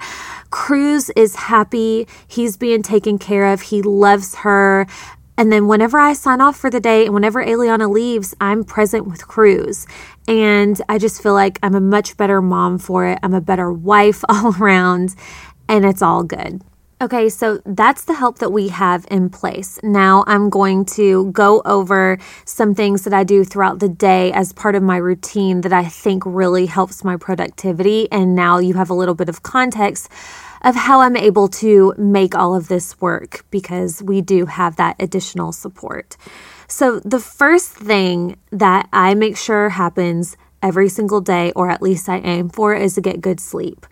Cruz 0.50 1.10
is 1.10 1.36
happy. 1.36 2.06
He's 2.26 2.56
being 2.56 2.82
taken 2.82 3.18
care 3.18 3.52
of. 3.52 3.62
He 3.62 3.82
loves 3.82 4.36
her. 4.36 4.86
And 5.36 5.50
then 5.50 5.66
whenever 5.66 5.98
I 5.98 6.12
sign 6.12 6.40
off 6.40 6.56
for 6.56 6.70
the 6.70 6.80
day 6.80 7.06
and 7.06 7.14
whenever 7.14 7.44
Aliana 7.44 7.90
leaves, 7.90 8.34
I'm 8.40 8.62
present 8.62 9.06
with 9.06 9.26
Cruz. 9.26 9.86
And 10.28 10.80
I 10.88 10.98
just 10.98 11.22
feel 11.22 11.34
like 11.34 11.58
I'm 11.62 11.74
a 11.74 11.80
much 11.80 12.16
better 12.16 12.40
mom 12.40 12.78
for 12.78 13.06
it. 13.06 13.18
I'm 13.22 13.34
a 13.34 13.40
better 13.40 13.72
wife 13.72 14.24
all 14.28 14.54
around, 14.54 15.14
and 15.68 15.84
it's 15.84 16.02
all 16.02 16.22
good. 16.22 16.62
Okay, 17.04 17.28
so 17.28 17.60
that's 17.66 18.04
the 18.04 18.14
help 18.14 18.38
that 18.38 18.48
we 18.50 18.68
have 18.68 19.06
in 19.10 19.28
place. 19.28 19.78
Now 19.82 20.24
I'm 20.26 20.48
going 20.48 20.86
to 20.96 21.30
go 21.32 21.60
over 21.66 22.16
some 22.46 22.74
things 22.74 23.04
that 23.04 23.12
I 23.12 23.24
do 23.24 23.44
throughout 23.44 23.80
the 23.80 23.90
day 23.90 24.32
as 24.32 24.54
part 24.54 24.74
of 24.74 24.82
my 24.82 24.96
routine 24.96 25.60
that 25.60 25.72
I 25.74 25.84
think 25.84 26.22
really 26.24 26.64
helps 26.64 27.04
my 27.04 27.18
productivity. 27.18 28.10
And 28.10 28.34
now 28.34 28.56
you 28.56 28.72
have 28.72 28.88
a 28.88 28.94
little 28.94 29.14
bit 29.14 29.28
of 29.28 29.42
context 29.42 30.08
of 30.62 30.76
how 30.76 31.02
I'm 31.02 31.14
able 31.14 31.46
to 31.48 31.92
make 31.98 32.34
all 32.34 32.54
of 32.54 32.68
this 32.68 32.98
work 33.02 33.44
because 33.50 34.02
we 34.02 34.22
do 34.22 34.46
have 34.46 34.76
that 34.76 34.96
additional 34.98 35.52
support. 35.52 36.16
So, 36.68 37.00
the 37.00 37.20
first 37.20 37.68
thing 37.68 38.38
that 38.50 38.88
I 38.94 39.12
make 39.12 39.36
sure 39.36 39.68
happens 39.68 40.38
every 40.62 40.88
single 40.88 41.20
day, 41.20 41.52
or 41.54 41.68
at 41.68 41.82
least 41.82 42.08
I 42.08 42.20
aim 42.20 42.48
for, 42.48 42.74
is 42.74 42.94
to 42.94 43.02
get 43.02 43.20
good 43.20 43.40
sleep. 43.40 43.84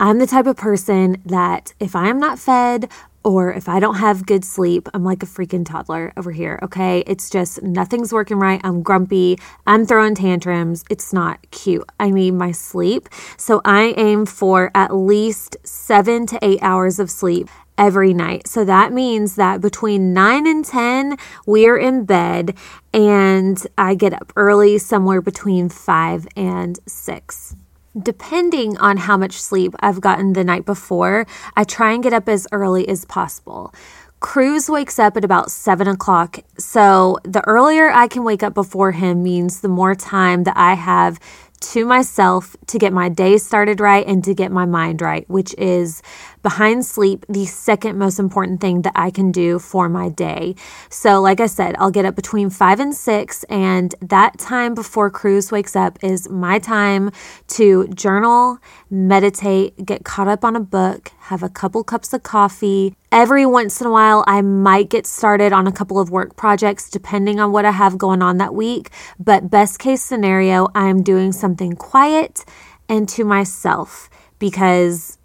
I'm 0.00 0.20
the 0.20 0.28
type 0.28 0.46
of 0.46 0.56
person 0.56 1.20
that 1.26 1.74
if 1.80 1.96
I 1.96 2.06
am 2.08 2.20
not 2.20 2.38
fed 2.38 2.88
or 3.24 3.52
if 3.52 3.68
I 3.68 3.80
don't 3.80 3.96
have 3.96 4.26
good 4.26 4.44
sleep, 4.44 4.88
I'm 4.94 5.02
like 5.02 5.24
a 5.24 5.26
freaking 5.26 5.66
toddler 5.66 6.12
over 6.16 6.30
here, 6.30 6.60
okay? 6.62 7.02
It's 7.04 7.28
just 7.28 7.60
nothing's 7.64 8.12
working 8.12 8.38
right. 8.38 8.60
I'm 8.62 8.82
grumpy. 8.82 9.40
I'm 9.66 9.84
throwing 9.84 10.14
tantrums. 10.14 10.84
It's 10.88 11.12
not 11.12 11.50
cute. 11.50 11.84
I 11.98 12.10
need 12.10 12.34
my 12.34 12.52
sleep. 12.52 13.08
So 13.36 13.60
I 13.64 13.92
aim 13.96 14.24
for 14.24 14.70
at 14.72 14.94
least 14.94 15.56
seven 15.64 16.26
to 16.26 16.38
eight 16.42 16.60
hours 16.62 17.00
of 17.00 17.10
sleep 17.10 17.48
every 17.76 18.14
night. 18.14 18.46
So 18.46 18.64
that 18.64 18.92
means 18.92 19.34
that 19.34 19.60
between 19.60 20.12
9 20.12 20.46
and 20.46 20.64
10, 20.64 21.16
we're 21.44 21.76
in 21.76 22.04
bed, 22.04 22.56
and 22.94 23.64
I 23.76 23.96
get 23.96 24.12
up 24.12 24.32
early, 24.36 24.78
somewhere 24.78 25.20
between 25.20 25.68
5 25.68 26.28
and 26.36 26.78
6 26.86 27.56
depending 28.00 28.76
on 28.78 28.96
how 28.96 29.16
much 29.16 29.40
sleep 29.40 29.74
I've 29.80 30.00
gotten 30.00 30.32
the 30.32 30.44
night 30.44 30.64
before, 30.64 31.26
I 31.56 31.64
try 31.64 31.92
and 31.92 32.02
get 32.02 32.12
up 32.12 32.28
as 32.28 32.46
early 32.52 32.88
as 32.88 33.04
possible. 33.04 33.72
Cruz 34.20 34.68
wakes 34.68 34.98
up 34.98 35.16
at 35.16 35.24
about 35.24 35.50
seven 35.50 35.86
o'clock. 35.86 36.40
So 36.58 37.18
the 37.22 37.40
earlier 37.46 37.88
I 37.88 38.08
can 38.08 38.24
wake 38.24 38.42
up 38.42 38.52
before 38.52 38.92
him 38.92 39.22
means 39.22 39.60
the 39.60 39.68
more 39.68 39.94
time 39.94 40.44
that 40.44 40.56
I 40.56 40.74
have 40.74 41.20
to 41.60 41.84
myself 41.84 42.56
to 42.68 42.78
get 42.78 42.92
my 42.92 43.08
day 43.08 43.36
started 43.38 43.80
right 43.80 44.06
and 44.06 44.22
to 44.24 44.34
get 44.34 44.52
my 44.52 44.64
mind 44.64 45.00
right, 45.00 45.28
which 45.28 45.54
is 45.58 46.02
behind 46.42 46.84
sleep 46.84 47.24
the 47.28 47.46
second 47.46 47.98
most 47.98 48.18
important 48.18 48.60
thing 48.60 48.82
that 48.82 48.92
I 48.94 49.10
can 49.10 49.32
do 49.32 49.58
for 49.58 49.88
my 49.88 50.08
day. 50.08 50.54
So, 50.88 51.20
like 51.20 51.40
I 51.40 51.46
said, 51.46 51.74
I'll 51.78 51.90
get 51.90 52.04
up 52.04 52.16
between 52.16 52.50
five 52.50 52.80
and 52.80 52.94
six, 52.94 53.44
and 53.44 53.94
that 54.00 54.38
time 54.38 54.74
before 54.74 55.10
Cruz 55.10 55.50
wakes 55.52 55.76
up 55.76 55.98
is 56.02 56.28
my 56.28 56.58
time 56.58 57.10
to 57.48 57.88
journal, 57.88 58.58
meditate, 58.90 59.84
get 59.84 60.04
caught 60.04 60.28
up 60.28 60.44
on 60.44 60.56
a 60.56 60.60
book, 60.60 61.12
have 61.20 61.42
a 61.42 61.48
couple 61.48 61.84
cups 61.84 62.12
of 62.12 62.22
coffee. 62.22 62.94
Every 63.10 63.46
once 63.46 63.80
in 63.80 63.86
a 63.86 63.90
while, 63.90 64.24
I 64.26 64.42
might 64.42 64.90
get 64.90 65.06
started 65.06 65.52
on 65.52 65.66
a 65.66 65.72
couple 65.72 65.98
of 65.98 66.10
work 66.10 66.36
projects 66.36 66.90
depending 66.90 67.40
on 67.40 67.52
what 67.52 67.64
I 67.64 67.70
have 67.70 67.98
going 67.98 68.22
on 68.22 68.38
that 68.38 68.54
week. 68.54 68.90
But, 69.18 69.50
best 69.50 69.78
case 69.78 70.02
scenario, 70.02 70.68
I'm 70.74 71.02
doing 71.02 71.32
something 71.32 71.72
quiet 71.72 72.44
and 72.88 73.08
to 73.10 73.24
myself 73.24 74.08
because, 74.38 75.17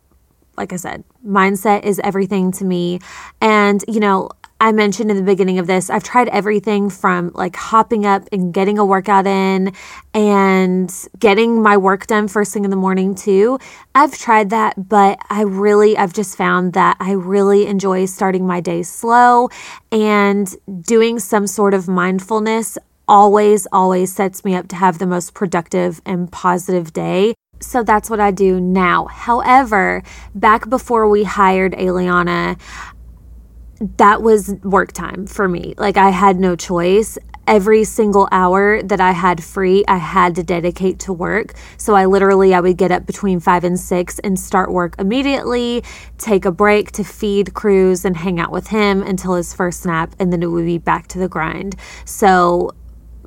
like 0.58 0.74
I 0.74 0.78
said, 0.78 1.04
mindset 1.26 1.84
is 1.84 2.00
everything 2.04 2.52
to 2.54 2.66
me. 2.66 3.00
And, 3.42 3.84
you 3.88 4.00
know, 4.00 4.30
I 4.64 4.72
mentioned 4.72 5.12
in 5.12 5.18
the 5.18 5.24
beginning 5.24 5.60
of 5.60 5.68
this, 5.68 5.90
I've 5.90 6.04
tried 6.06 6.30
everything 6.30 6.90
from 6.90 7.32
like 7.34 7.54
hopping 7.58 8.06
up 8.06 8.30
and 8.32 8.54
getting 8.54 8.78
a 8.78 8.86
workout 8.86 9.28
in 9.28 9.74
and 10.14 10.90
getting 11.20 11.62
my 11.62 11.76
work 11.76 12.08
done 12.08 12.30
first 12.30 12.54
thing 12.54 12.64
in 12.64 12.70
the 12.70 12.78
morning 12.78 13.14
too. 13.14 13.60
I've 13.94 14.18
tried 14.18 14.52
that, 14.52 14.88
but 14.88 15.20
I 15.30 15.42
really, 15.42 15.98
I've 15.98 16.14
just 16.14 16.38
found 16.38 16.72
that 16.74 16.96
I 17.02 17.12
really 17.12 17.68
enjoy 17.68 18.06
starting 18.06 18.48
my 18.48 18.62
day 18.62 18.84
slow 18.84 19.50
and 19.92 20.56
doing 20.80 21.20
some 21.20 21.46
sort 21.46 21.74
of 21.74 21.90
mindfulness 21.90 22.78
always, 23.06 23.68
always 23.74 24.16
sets 24.16 24.46
me 24.46 24.56
up 24.56 24.70
to 24.70 24.78
have 24.78 24.98
the 24.98 25.08
most 25.08 25.34
productive 25.34 26.02
and 26.06 26.32
positive 26.32 26.94
day. 26.94 27.34
So 27.66 27.84
that's 27.84 28.10
what 28.10 28.20
I 28.20 28.32
do 28.32 28.60
now. 28.60 29.06
However, 29.06 30.04
back 30.36 30.70
before 30.70 31.08
we 31.10 31.24
hired 31.24 31.74
Aliana, 31.74 32.60
that 33.98 34.22
was 34.22 34.54
work 34.64 34.92
time 34.92 35.28
for 35.28 35.48
me. 35.48 35.74
Like 35.78 35.98
I 35.98 36.10
had 36.10 36.40
no 36.40 36.56
choice. 36.56 37.18
Every 37.46 37.84
single 37.84 38.30
hour 38.32 38.82
that 38.84 39.02
I 39.02 39.12
had 39.12 39.44
free, 39.44 39.84
I 39.86 39.98
had 39.98 40.36
to 40.36 40.44
dedicate 40.44 41.00
to 41.00 41.12
work. 41.12 41.56
So 41.76 41.94
I 41.94 42.06
literally 42.06 42.54
I 42.54 42.62
would 42.62 42.78
get 42.78 42.92
up 42.92 43.06
between 43.06 43.42
5 43.42 43.66
and 43.66 43.78
6 43.78 44.20
and 44.20 44.40
start 44.40 44.72
work 44.72 44.96
immediately, 44.98 45.84
take 46.18 46.46
a 46.46 46.52
break 46.52 46.94
to 46.94 47.04
feed 47.04 47.54
Cruz 47.54 48.06
and 48.06 48.16
hang 48.16 48.40
out 48.40 48.52
with 48.52 48.68
him 48.68 49.04
until 49.04 49.34
his 49.34 49.54
first 49.54 49.86
nap 49.86 50.16
and 50.20 50.32
then 50.32 50.42
it 50.42 50.48
would 50.48 50.66
be 50.66 50.78
back 50.78 51.08
to 51.08 51.20
the 51.20 51.28
grind. 51.28 51.76
So 52.06 52.72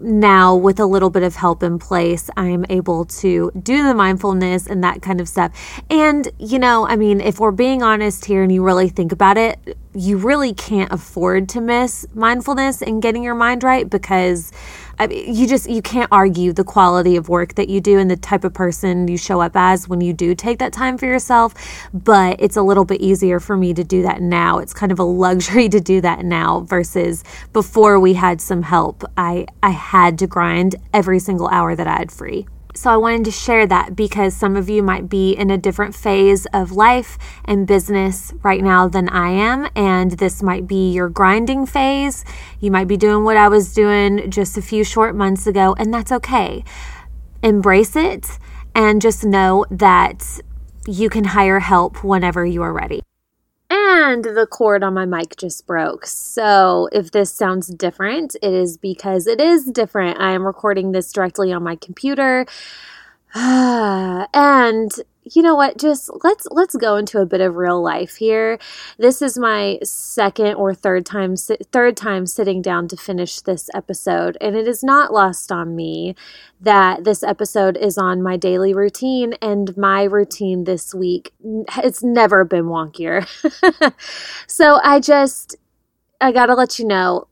now 0.00 0.54
with 0.54 0.78
a 0.78 0.86
little 0.86 1.10
bit 1.10 1.22
of 1.22 1.34
help 1.36 1.62
in 1.62 1.78
place 1.78 2.28
i'm 2.36 2.64
able 2.68 3.04
to 3.04 3.50
do 3.62 3.82
the 3.82 3.94
mindfulness 3.94 4.66
and 4.66 4.82
that 4.84 5.02
kind 5.02 5.20
of 5.20 5.28
stuff. 5.28 5.52
And 5.90 6.28
you 6.38 6.58
know 6.58 6.86
i 6.86 6.96
mean 6.96 7.20
if 7.20 7.40
we're 7.40 7.50
being 7.50 7.82
honest 7.82 8.24
here 8.24 8.42
and 8.42 8.52
you 8.52 8.62
really 8.62 8.88
think 8.88 9.12
about 9.12 9.38
it 9.38 9.76
you 9.94 10.18
really 10.18 10.52
can't 10.52 10.92
afford 10.92 11.48
to 11.48 11.60
miss 11.60 12.06
mindfulness 12.14 12.82
and 12.82 13.00
getting 13.00 13.22
your 13.22 13.34
mind 13.34 13.62
right 13.62 13.88
because 13.88 14.52
I 14.98 15.06
mean, 15.06 15.34
you 15.34 15.46
just 15.46 15.68
you 15.68 15.82
can't 15.82 16.08
argue 16.10 16.52
the 16.52 16.64
quality 16.64 17.16
of 17.16 17.28
work 17.28 17.54
that 17.56 17.68
you 17.68 17.80
do 17.80 17.98
and 17.98 18.10
the 18.10 18.16
type 18.16 18.44
of 18.44 18.54
person 18.54 19.08
you 19.08 19.18
show 19.18 19.40
up 19.40 19.52
as 19.54 19.88
when 19.88 20.00
you 20.00 20.12
do 20.12 20.34
take 20.34 20.58
that 20.58 20.72
time 20.72 20.96
for 20.96 21.06
yourself 21.06 21.54
but 21.92 22.36
it's 22.40 22.56
a 22.56 22.62
little 22.62 22.84
bit 22.84 23.00
easier 23.00 23.40
for 23.40 23.56
me 23.56 23.74
to 23.74 23.84
do 23.84 24.02
that 24.02 24.20
now. 24.20 24.58
It's 24.58 24.72
kind 24.72 24.92
of 24.92 24.98
a 24.98 25.04
luxury 25.04 25.68
to 25.76 25.80
do 25.80 26.00
that 26.00 26.24
now 26.24 26.60
versus 26.60 27.24
before 27.52 28.00
we 28.00 28.14
had 28.14 28.40
some 28.40 28.62
help. 28.62 29.04
I 29.16 29.46
i 29.62 29.70
had 29.70 30.18
to 30.18 30.26
grind 30.26 30.76
every 30.92 31.18
single 31.18 31.48
hour 31.48 31.74
that 31.74 31.86
i 31.86 31.96
had 31.96 32.10
free 32.12 32.46
so 32.76 32.90
I 32.90 32.96
wanted 32.96 33.24
to 33.24 33.30
share 33.30 33.66
that 33.66 33.96
because 33.96 34.34
some 34.34 34.56
of 34.56 34.68
you 34.68 34.82
might 34.82 35.08
be 35.08 35.32
in 35.32 35.50
a 35.50 35.56
different 35.58 35.94
phase 35.94 36.46
of 36.52 36.72
life 36.72 37.16
and 37.44 37.66
business 37.66 38.32
right 38.42 38.62
now 38.62 38.86
than 38.86 39.08
I 39.08 39.30
am. 39.30 39.68
And 39.74 40.12
this 40.12 40.42
might 40.42 40.66
be 40.66 40.92
your 40.92 41.08
grinding 41.08 41.66
phase. 41.66 42.24
You 42.60 42.70
might 42.70 42.88
be 42.88 42.96
doing 42.96 43.24
what 43.24 43.36
I 43.36 43.48
was 43.48 43.72
doing 43.72 44.30
just 44.30 44.58
a 44.58 44.62
few 44.62 44.84
short 44.84 45.16
months 45.16 45.46
ago, 45.46 45.74
and 45.78 45.92
that's 45.92 46.12
okay. 46.12 46.64
Embrace 47.42 47.96
it 47.96 48.38
and 48.74 49.00
just 49.00 49.24
know 49.24 49.64
that 49.70 50.40
you 50.86 51.08
can 51.08 51.24
hire 51.24 51.60
help 51.60 52.04
whenever 52.04 52.44
you 52.44 52.62
are 52.62 52.72
ready. 52.72 53.02
And 53.68 54.24
the 54.24 54.46
cord 54.48 54.82
on 54.82 54.94
my 54.94 55.04
mic 55.04 55.36
just 55.36 55.66
broke. 55.66 56.06
So 56.06 56.88
if 56.92 57.10
this 57.10 57.32
sounds 57.32 57.66
different, 57.68 58.36
it 58.36 58.52
is 58.52 58.76
because 58.76 59.26
it 59.26 59.40
is 59.40 59.64
different. 59.66 60.20
I 60.20 60.32
am 60.32 60.46
recording 60.46 60.92
this 60.92 61.12
directly 61.12 61.52
on 61.52 61.64
my 61.64 61.76
computer. 61.76 62.46
and 63.34 64.92
you 65.34 65.42
know 65.42 65.56
what 65.56 65.76
just 65.78 66.08
let's 66.22 66.46
let's 66.50 66.76
go 66.76 66.96
into 66.96 67.18
a 67.20 67.26
bit 67.26 67.40
of 67.40 67.56
real 67.56 67.82
life 67.82 68.16
here. 68.16 68.58
This 68.98 69.20
is 69.20 69.36
my 69.36 69.78
second 69.82 70.54
or 70.54 70.74
third 70.74 71.04
time 71.04 71.36
third 71.36 71.96
time 71.96 72.26
sitting 72.26 72.62
down 72.62 72.86
to 72.88 72.96
finish 72.96 73.40
this 73.40 73.68
episode 73.74 74.36
and 74.40 74.56
it 74.56 74.68
is 74.68 74.84
not 74.84 75.12
lost 75.12 75.50
on 75.50 75.74
me 75.74 76.14
that 76.60 77.04
this 77.04 77.22
episode 77.22 77.76
is 77.76 77.98
on 77.98 78.22
my 78.22 78.36
daily 78.36 78.72
routine 78.72 79.34
and 79.42 79.76
my 79.76 80.04
routine 80.04 80.64
this 80.64 80.94
week 80.94 81.32
it's 81.78 82.02
never 82.02 82.44
been 82.44 82.66
wonkier. 82.66 83.26
So 84.46 84.78
i 84.82 85.00
just 85.00 85.56
i 86.20 86.32
got 86.32 86.46
to 86.46 86.54
let 86.54 86.78
you 86.78 86.86
know 86.86 87.26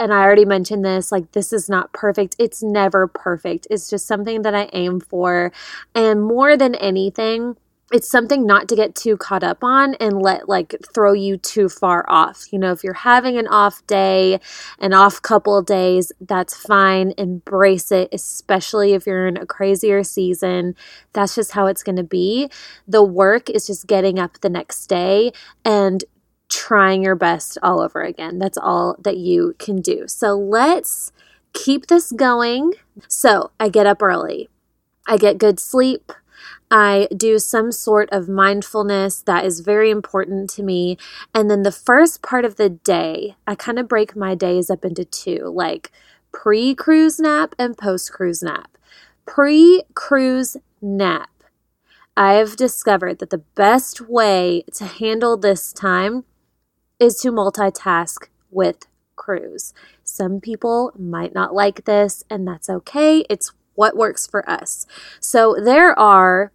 and 0.00 0.12
I 0.12 0.22
already 0.22 0.46
mentioned 0.46 0.84
this, 0.84 1.12
like, 1.12 1.32
this 1.32 1.52
is 1.52 1.68
not 1.68 1.92
perfect. 1.92 2.34
It's 2.38 2.62
never 2.62 3.06
perfect. 3.06 3.66
It's 3.70 3.90
just 3.90 4.06
something 4.06 4.42
that 4.42 4.54
I 4.54 4.70
aim 4.72 4.98
for. 4.98 5.52
And 5.94 6.24
more 6.24 6.56
than 6.56 6.74
anything, 6.76 7.56
it's 7.92 8.08
something 8.08 8.46
not 8.46 8.68
to 8.68 8.76
get 8.76 8.94
too 8.94 9.16
caught 9.16 9.42
up 9.42 9.64
on 9.64 9.94
and 9.94 10.22
let 10.22 10.48
like 10.48 10.76
throw 10.94 11.12
you 11.12 11.36
too 11.36 11.68
far 11.68 12.04
off. 12.08 12.44
You 12.52 12.58
know, 12.58 12.70
if 12.72 12.84
you're 12.84 12.92
having 12.94 13.36
an 13.36 13.48
off 13.48 13.84
day, 13.86 14.38
an 14.78 14.94
off 14.94 15.20
couple 15.20 15.60
days, 15.62 16.12
that's 16.20 16.56
fine. 16.56 17.12
Embrace 17.18 17.90
it, 17.90 18.08
especially 18.12 18.92
if 18.92 19.06
you're 19.06 19.26
in 19.26 19.36
a 19.36 19.46
crazier 19.46 20.04
season. 20.04 20.76
That's 21.12 21.34
just 21.34 21.52
how 21.52 21.66
it's 21.66 21.82
going 21.82 21.96
to 21.96 22.04
be. 22.04 22.48
The 22.86 23.02
work 23.02 23.50
is 23.50 23.66
just 23.66 23.86
getting 23.88 24.18
up 24.18 24.40
the 24.40 24.50
next 24.50 24.86
day 24.86 25.32
and 25.64 26.04
trying 26.60 27.02
your 27.02 27.14
best 27.14 27.56
all 27.62 27.80
over 27.80 28.02
again. 28.02 28.38
That's 28.38 28.58
all 28.58 28.94
that 29.00 29.16
you 29.16 29.54
can 29.58 29.80
do. 29.80 30.06
So 30.06 30.34
let's 30.34 31.10
keep 31.54 31.86
this 31.86 32.12
going. 32.12 32.74
So 33.08 33.50
I 33.58 33.70
get 33.70 33.86
up 33.86 34.02
early, 34.02 34.50
I 35.06 35.16
get 35.16 35.38
good 35.38 35.58
sleep. 35.58 36.12
I 36.70 37.08
do 37.16 37.38
some 37.38 37.72
sort 37.72 38.10
of 38.12 38.28
mindfulness 38.28 39.22
that 39.22 39.44
is 39.44 39.60
very 39.60 39.90
important 39.90 40.50
to 40.50 40.62
me. 40.62 40.98
And 41.34 41.50
then 41.50 41.62
the 41.62 41.72
first 41.72 42.22
part 42.22 42.44
of 42.44 42.56
the 42.56 42.68
day, 42.68 43.36
I 43.46 43.54
kind 43.54 43.78
of 43.78 43.88
break 43.88 44.14
my 44.14 44.34
days 44.34 44.68
up 44.70 44.84
into 44.84 45.04
two 45.04 45.50
like 45.52 45.90
pre 46.30 46.74
Cruz 46.74 47.18
nap 47.18 47.54
and 47.58 47.76
post 47.76 48.12
Cruz 48.12 48.42
nap. 48.42 48.76
Pre 49.24 49.82
Cruz 49.94 50.58
nap. 50.82 51.30
I 52.16 52.34
have 52.34 52.56
discovered 52.56 53.18
that 53.20 53.30
the 53.30 53.44
best 53.56 54.02
way 54.02 54.62
to 54.74 54.84
handle 54.84 55.38
this 55.38 55.72
time 55.72 56.24
is 57.00 57.16
to 57.16 57.32
multitask 57.32 58.28
with 58.50 58.86
Cruz. 59.16 59.74
Some 60.04 60.40
people 60.40 60.92
might 60.98 61.34
not 61.34 61.54
like 61.54 61.84
this, 61.84 62.22
and 62.30 62.46
that's 62.46 62.70
okay. 62.70 63.24
It's 63.28 63.52
what 63.74 63.96
works 63.96 64.26
for 64.26 64.48
us. 64.48 64.86
So 65.18 65.56
there 65.62 65.98
are 65.98 66.52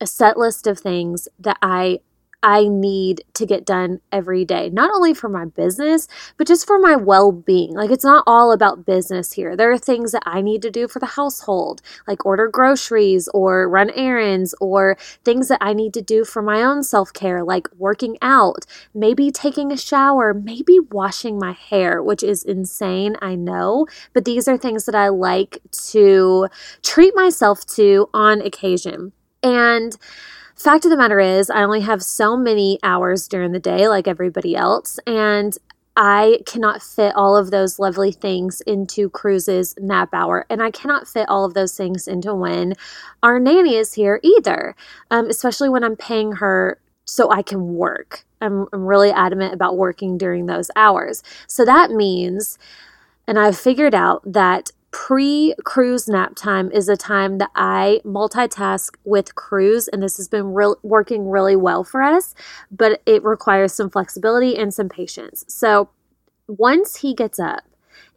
a 0.00 0.06
set 0.06 0.36
list 0.36 0.66
of 0.66 0.78
things 0.78 1.28
that 1.38 1.56
I 1.62 2.00
I 2.42 2.68
need 2.68 3.22
to 3.34 3.46
get 3.46 3.64
done 3.66 4.00
every 4.12 4.44
day, 4.44 4.70
not 4.70 4.90
only 4.94 5.14
for 5.14 5.28
my 5.28 5.46
business, 5.46 6.06
but 6.36 6.46
just 6.46 6.66
for 6.66 6.78
my 6.78 6.94
well 6.94 7.32
being. 7.32 7.74
Like, 7.74 7.90
it's 7.90 8.04
not 8.04 8.24
all 8.26 8.52
about 8.52 8.86
business 8.86 9.32
here. 9.32 9.56
There 9.56 9.72
are 9.72 9.78
things 9.78 10.12
that 10.12 10.22
I 10.26 10.42
need 10.42 10.62
to 10.62 10.70
do 10.70 10.86
for 10.86 10.98
the 10.98 11.06
household, 11.06 11.82
like 12.06 12.24
order 12.24 12.48
groceries 12.48 13.28
or 13.34 13.68
run 13.68 13.90
errands, 13.90 14.54
or 14.60 14.96
things 15.24 15.48
that 15.48 15.58
I 15.60 15.72
need 15.72 15.94
to 15.94 16.02
do 16.02 16.24
for 16.24 16.42
my 16.42 16.62
own 16.62 16.82
self 16.82 17.12
care, 17.12 17.42
like 17.42 17.68
working 17.76 18.16
out, 18.22 18.64
maybe 18.94 19.30
taking 19.30 19.72
a 19.72 19.76
shower, 19.76 20.34
maybe 20.34 20.78
washing 20.90 21.38
my 21.38 21.52
hair, 21.52 22.02
which 22.02 22.22
is 22.22 22.44
insane, 22.44 23.16
I 23.20 23.34
know. 23.34 23.86
But 24.12 24.24
these 24.24 24.46
are 24.46 24.56
things 24.56 24.84
that 24.84 24.94
I 24.94 25.08
like 25.08 25.58
to 25.90 26.48
treat 26.82 27.14
myself 27.16 27.64
to 27.76 28.08
on 28.14 28.40
occasion. 28.40 29.12
And 29.42 29.96
Fact 30.56 30.86
of 30.86 30.90
the 30.90 30.96
matter 30.96 31.20
is, 31.20 31.50
I 31.50 31.62
only 31.62 31.82
have 31.82 32.02
so 32.02 32.34
many 32.34 32.78
hours 32.82 33.28
during 33.28 33.52
the 33.52 33.60
day, 33.60 33.88
like 33.88 34.08
everybody 34.08 34.56
else, 34.56 34.98
and 35.06 35.56
I 35.96 36.40
cannot 36.46 36.82
fit 36.82 37.14
all 37.14 37.36
of 37.36 37.50
those 37.50 37.78
lovely 37.78 38.10
things 38.10 38.62
into 38.62 39.10
Cruz's 39.10 39.74
nap 39.78 40.10
hour, 40.14 40.46
and 40.48 40.62
I 40.62 40.70
cannot 40.70 41.06
fit 41.06 41.28
all 41.28 41.44
of 41.44 41.52
those 41.52 41.76
things 41.76 42.08
into 42.08 42.34
when 42.34 42.72
our 43.22 43.38
nanny 43.38 43.76
is 43.76 43.92
here 43.92 44.18
either, 44.22 44.74
um, 45.10 45.28
especially 45.28 45.68
when 45.68 45.84
I'm 45.84 45.96
paying 45.96 46.32
her 46.32 46.80
so 47.04 47.30
I 47.30 47.42
can 47.42 47.74
work. 47.74 48.24
I'm, 48.40 48.66
I'm 48.72 48.86
really 48.86 49.10
adamant 49.10 49.52
about 49.52 49.76
working 49.76 50.16
during 50.16 50.46
those 50.46 50.70
hours. 50.74 51.22
So 51.46 51.66
that 51.66 51.90
means, 51.90 52.58
and 53.26 53.38
I've 53.38 53.58
figured 53.58 53.94
out 53.94 54.22
that 54.30 54.70
pre 54.96 55.54
Cruz 55.62 56.08
nap 56.08 56.34
time 56.34 56.70
is 56.72 56.88
a 56.88 56.96
time 56.96 57.36
that 57.36 57.50
I 57.54 58.00
multitask 58.02 58.94
with 59.04 59.34
Cruz, 59.34 59.88
and 59.88 60.02
this 60.02 60.16
has 60.16 60.26
been 60.26 60.54
working 60.82 61.28
really 61.28 61.54
well 61.54 61.84
for 61.84 62.02
us, 62.02 62.34
but 62.70 63.02
it 63.04 63.22
requires 63.22 63.74
some 63.74 63.90
flexibility 63.90 64.56
and 64.56 64.72
some 64.72 64.88
patience. 64.88 65.44
So 65.48 65.90
once 66.48 66.96
he 66.96 67.14
gets 67.14 67.38
up 67.38 67.64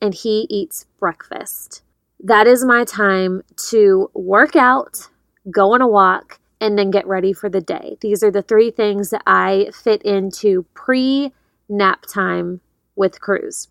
and 0.02 0.14
he 0.14 0.48
eats 0.50 0.86
breakfast, 0.98 1.84
that 2.24 2.48
is 2.48 2.64
my 2.64 2.86
time 2.86 3.44
to 3.72 4.10
work 4.14 4.56
out, 4.56 5.10
go 5.52 5.74
on 5.74 5.82
a 5.82 5.88
walk, 5.88 6.40
and 6.62 6.80
then 6.80 6.92
get 6.92 7.06
ready 7.06 7.34
for 7.34 7.50
the 7.50 7.62
day. 7.62 7.98
These 8.00 8.24
are 8.24 8.32
the 8.32 8.42
three 8.42 8.72
things 8.72 9.10
that 9.10 9.24
I 9.28 9.70
fit 9.74 10.02
into 10.04 10.66
pre 10.74 11.34
nap 11.68 12.06
time 12.06 12.62
with 12.96 13.20
Cruz. 13.20 13.68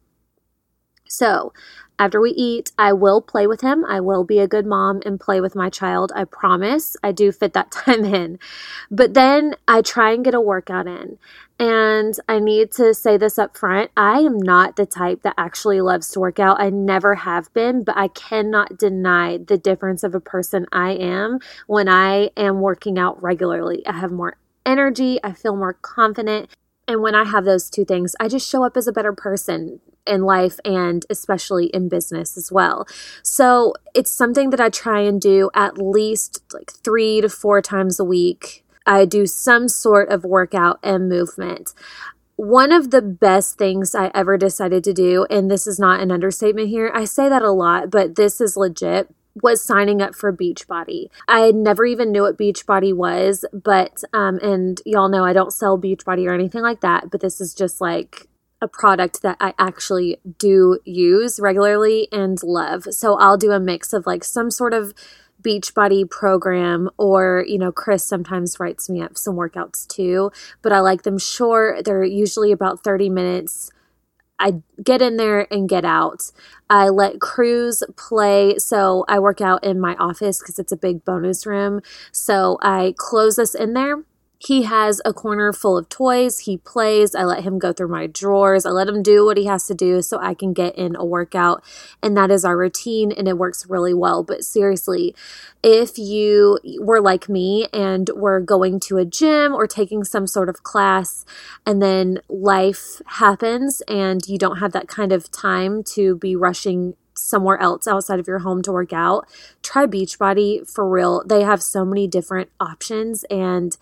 So, 1.09 1.55
after 1.98 2.20
we 2.20 2.30
eat, 2.30 2.70
I 2.78 2.92
will 2.92 3.20
play 3.20 3.46
with 3.46 3.61
him. 3.61 3.84
I 3.84 4.00
will 4.00 4.22
be 4.22 4.38
a 4.38 4.46
good 4.46 4.66
mom 4.66 5.00
and 5.04 5.18
play 5.18 5.40
with 5.40 5.56
my 5.56 5.68
child. 5.68 6.12
I 6.14 6.24
promise. 6.24 6.96
I 7.02 7.11
do 7.12 7.32
fit 7.32 7.54
that 7.54 7.70
time 7.72 8.04
in. 8.04 8.38
But 8.90 9.14
then 9.14 9.56
I 9.66 9.82
try 9.82 10.12
and 10.12 10.24
get 10.24 10.34
a 10.34 10.40
workout 10.40 10.87
in. 10.87 11.18
And 11.58 12.14
I 12.28 12.38
need 12.38 12.70
to 12.72 12.94
say 12.94 13.16
this 13.16 13.37
up 13.37 13.56
front. 13.56 13.90
I 13.96 14.20
am 14.20 14.38
not 14.38 14.76
the 14.76 14.87
type 14.87 15.22
that 15.22 15.34
actually 15.37 15.80
loves 15.80 16.08
to 16.11 16.20
work 16.20 16.38
out. 16.38 16.61
I 16.61 16.70
never 16.70 17.16
have 17.16 17.52
been, 17.52 17.82
but 17.82 17.96
I 17.96 18.08
cannot 18.08 18.78
deny 18.78 19.38
the 19.38 19.58
difference 19.58 20.04
of 20.04 20.14
a 20.14 20.20
person 20.20 20.66
I 20.70 20.92
am 20.92 21.40
when 21.66 21.88
I 21.88 22.30
am 22.37 22.61
working 22.61 22.96
out 22.96 23.20
regularly. 23.20 23.84
I 23.87 23.98
have 23.98 24.12
more 24.12 24.37
energy, 24.64 25.18
I 25.24 25.32
feel 25.32 25.56
more 25.56 25.72
confident. 25.72 26.50
And 26.87 27.02
when 27.02 27.16
I 27.16 27.24
have 27.24 27.44
those 27.44 27.68
two 27.68 27.84
things, 27.84 28.14
I 28.20 28.28
just 28.28 28.48
show 28.48 28.64
up 28.64 28.76
as 28.76 28.87
a 28.87 28.92
better 28.92 29.12
person 29.12 29.80
in 30.06 30.22
life 30.22 30.58
and 30.64 31.04
especially 31.11 31.66
in 31.66 31.88
business 31.88 32.37
as 32.37 32.50
well. 32.50 32.87
So 33.22 33.74
it's 33.94 34.11
something 34.11 34.50
that 34.50 34.61
I 34.61 34.68
try 34.68 35.00
and 35.00 35.20
do 35.20 35.50
at 35.54 35.78
least 35.78 36.42
like 36.52 36.72
three 36.72 37.20
to 37.20 37.28
four 37.28 37.61
times 37.62 38.00
a 38.00 38.04
week. 38.04 38.64
I 38.87 39.04
do 39.04 39.26
some 39.26 39.68
sort 39.68 40.08
of 40.08 40.24
workout 40.24 40.78
and 40.82 41.08
movement. 41.08 41.74
One 42.37 42.72
of 42.72 42.90
the 42.90 43.02
best 43.02 43.58
things 43.58 43.94
I 43.94 44.11
ever 44.14 44.38
decided 44.38 44.84
to 44.84 44.92
do, 44.94 45.26
and 45.28 45.50
this 45.50 45.66
is 45.66 45.78
not 45.78 46.00
an 46.00 46.12
understatement 46.12 46.68
here, 46.68 46.90
I 46.94 47.04
say 47.04 47.28
that 47.28 47.42
a 47.42 47.50
lot, 47.50 47.90
but 47.90 48.14
this 48.14 48.40
is 48.40 48.56
legit 48.56 49.12
was 49.42 49.64
signing 49.64 50.02
up 50.02 50.14
for 50.14 50.32
Beachbody. 50.32 51.08
I 51.26 51.50
never 51.50 51.84
even 51.84 52.12
knew 52.12 52.22
what 52.22 52.38
Beachbody 52.38 52.94
was, 52.94 53.44
but 53.52 54.02
um 54.12 54.38
and 54.42 54.80
y'all 54.84 55.08
know 55.08 55.24
I 55.24 55.32
don't 55.32 55.52
sell 55.52 55.78
Beachbody 55.78 56.26
or 56.26 56.34
anything 56.34 56.62
like 56.62 56.80
that, 56.80 57.11
but 57.11 57.20
this 57.20 57.40
is 57.40 57.54
just 57.54 57.80
like 57.80 58.28
a 58.61 58.68
product 58.68 59.23
that 59.23 59.37
I 59.40 59.55
actually 59.59 60.18
do 60.38 60.79
use 60.85 61.38
regularly 61.40 62.09
and 62.11 62.42
love. 62.42 62.85
So 62.90 63.16
I'll 63.18 63.37
do 63.37 63.53
a 63.53 63.61
mix 63.61 63.92
of 63.92 64.07
like 64.07 64.25
some 64.25 64.51
sort 64.51 64.75
of 64.75 64.94
Beachbody 65.42 66.09
program 66.09 66.90
or, 66.99 67.44
you 67.47 67.59
know, 67.59 67.71
Chris 67.71 68.05
sometimes 68.05 68.59
writes 68.59 68.90
me 68.90 69.01
up 69.01 69.16
some 69.16 69.37
workouts 69.37 69.87
too, 69.87 70.33
but 70.62 70.73
I 70.73 70.81
like 70.81 71.03
them 71.03 71.18
short. 71.18 71.85
They're 71.85 72.03
usually 72.03 72.51
about 72.51 72.83
30 72.83 73.09
minutes. 73.09 73.71
I 74.40 74.62
get 74.83 75.03
in 75.03 75.16
there 75.16 75.53
and 75.53 75.68
get 75.68 75.85
out. 75.85 76.31
I 76.71 76.88
let 76.88 77.21
Cruz 77.21 77.83
play. 77.97 78.59
So 78.59 79.05
I 79.09 79.18
work 79.18 79.40
out 79.40 79.64
in 79.64 79.81
my 79.81 79.94
office 79.97 80.40
because 80.40 80.59
it's 80.59 80.73
a 80.73 80.77
big 80.77 81.05
bonus 81.05 81.47
room. 81.47 81.81
So 82.12 82.59
I 82.62 82.94
close 82.97 83.38
us 83.38 83.55
in 83.55 83.75
there 83.75 84.05
he 84.38 84.62
has 84.62 85.01
a 85.05 85.12
corner 85.12 85.53
full 85.53 85.77
of 85.77 85.88
toys. 85.88 86.40
He 86.40 86.59
plays. 86.59 87.14
I 87.14 87.24
let 87.24 87.42
him 87.42 87.59
go 87.59 87.72
through 87.72 87.88
my 87.88 88.07
drawers. 88.07 88.64
I 88.64 88.70
let 88.70 88.88
him 88.88 89.03
do 89.03 89.24
what 89.24 89.37
he 89.37 89.46
has 89.46 89.66
to 89.66 89.74
do 89.74 90.01
so 90.01 90.18
I 90.18 90.35
can 90.35 90.53
get 90.53 90.77
in 90.77 90.94
a 90.94 91.05
workout. 91.05 91.64
And 92.03 92.16
that 92.16 92.31
is 92.31 92.44
our 92.44 92.57
routine, 92.57 93.11
and 93.11 93.27
it 93.27 93.37
works 93.37 93.66
really 93.68 93.94
well. 93.94 94.22
But 94.22 94.44
seriously, 94.44 95.14
if 95.62 95.98
you 95.98 96.59
were 96.79 97.01
like 97.01 97.29
me 97.29 97.66
and 97.72 98.11
were 98.14 98.40
going 98.40 98.79
to 98.81 98.98
a 98.98 99.05
gym 99.05 99.55
or 99.55 99.66
taking 99.66 100.05
some 100.05 100.29
sort 100.29 100.48
of 100.48 100.62
class, 100.62 101.24
and 101.66 101.83
then 101.83 102.20
life 102.29 103.03
happens 103.07 103.83
and 103.88 104.27
you 104.29 104.38
don't 104.38 104.59
have 104.59 104.72
that 104.72 104.87
kind 104.87 105.12
of 105.12 105.31
time 105.33 105.83
to 105.83 106.16
be 106.16 106.37
rushing 106.37 106.94
somewhere 107.14 107.59
else 107.59 107.88
outside 107.88 108.20
of 108.20 108.29
your 108.29 108.38
home 108.40 108.62
to 108.62 108.70
work 108.70 108.92
out, 108.92 109.27
try 109.62 109.87
Beachbody 109.87 110.68
for 110.70 110.88
real. 110.88 111.24
They 111.27 111.42
have 111.42 111.62
so 111.62 111.85
many 111.85 112.07
different 112.07 112.51
options 112.61 113.24
and 113.24 113.77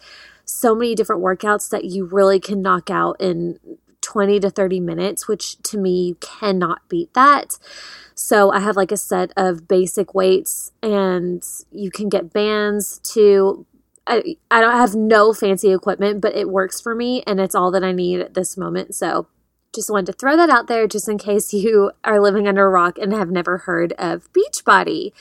so 0.46 0.74
many 0.74 0.94
different 0.94 1.22
workouts 1.22 1.68
that 1.70 1.84
you 1.84 2.06
really 2.06 2.40
can 2.40 2.62
knock 2.62 2.88
out 2.88 3.20
in 3.20 3.58
20 4.00 4.40
to 4.40 4.50
30 4.50 4.80
minutes, 4.80 5.26
which 5.28 5.60
to 5.62 5.76
me 5.76 6.06
you 6.06 6.14
cannot 6.16 6.88
beat 6.88 7.12
that. 7.14 7.58
So 8.14 8.52
I 8.52 8.60
have 8.60 8.76
like 8.76 8.92
a 8.92 8.96
set 8.96 9.32
of 9.36 9.68
basic 9.68 10.14
weights 10.14 10.72
and 10.82 11.42
you 11.70 11.90
can 11.90 12.08
get 12.08 12.32
bands 12.32 12.98
too. 13.00 13.66
I, 14.06 14.36
I 14.50 14.60
don't 14.60 14.72
have 14.72 14.94
no 14.94 15.34
fancy 15.34 15.72
equipment, 15.72 16.20
but 16.20 16.36
it 16.36 16.48
works 16.48 16.80
for 16.80 16.94
me 16.94 17.24
and 17.26 17.40
it's 17.40 17.54
all 17.54 17.70
that 17.72 17.82
I 17.82 17.92
need 17.92 18.20
at 18.20 18.34
this 18.34 18.56
moment. 18.56 18.94
So 18.94 19.26
just 19.74 19.90
wanted 19.90 20.06
to 20.06 20.12
throw 20.12 20.36
that 20.36 20.48
out 20.48 20.68
there 20.68 20.86
just 20.86 21.08
in 21.08 21.18
case 21.18 21.52
you 21.52 21.90
are 22.04 22.20
living 22.20 22.48
under 22.48 22.66
a 22.66 22.70
rock 22.70 22.98
and 22.98 23.12
have 23.12 23.30
never 23.30 23.58
heard 23.58 23.92
of 23.98 24.28
Beachbody. 24.32 25.12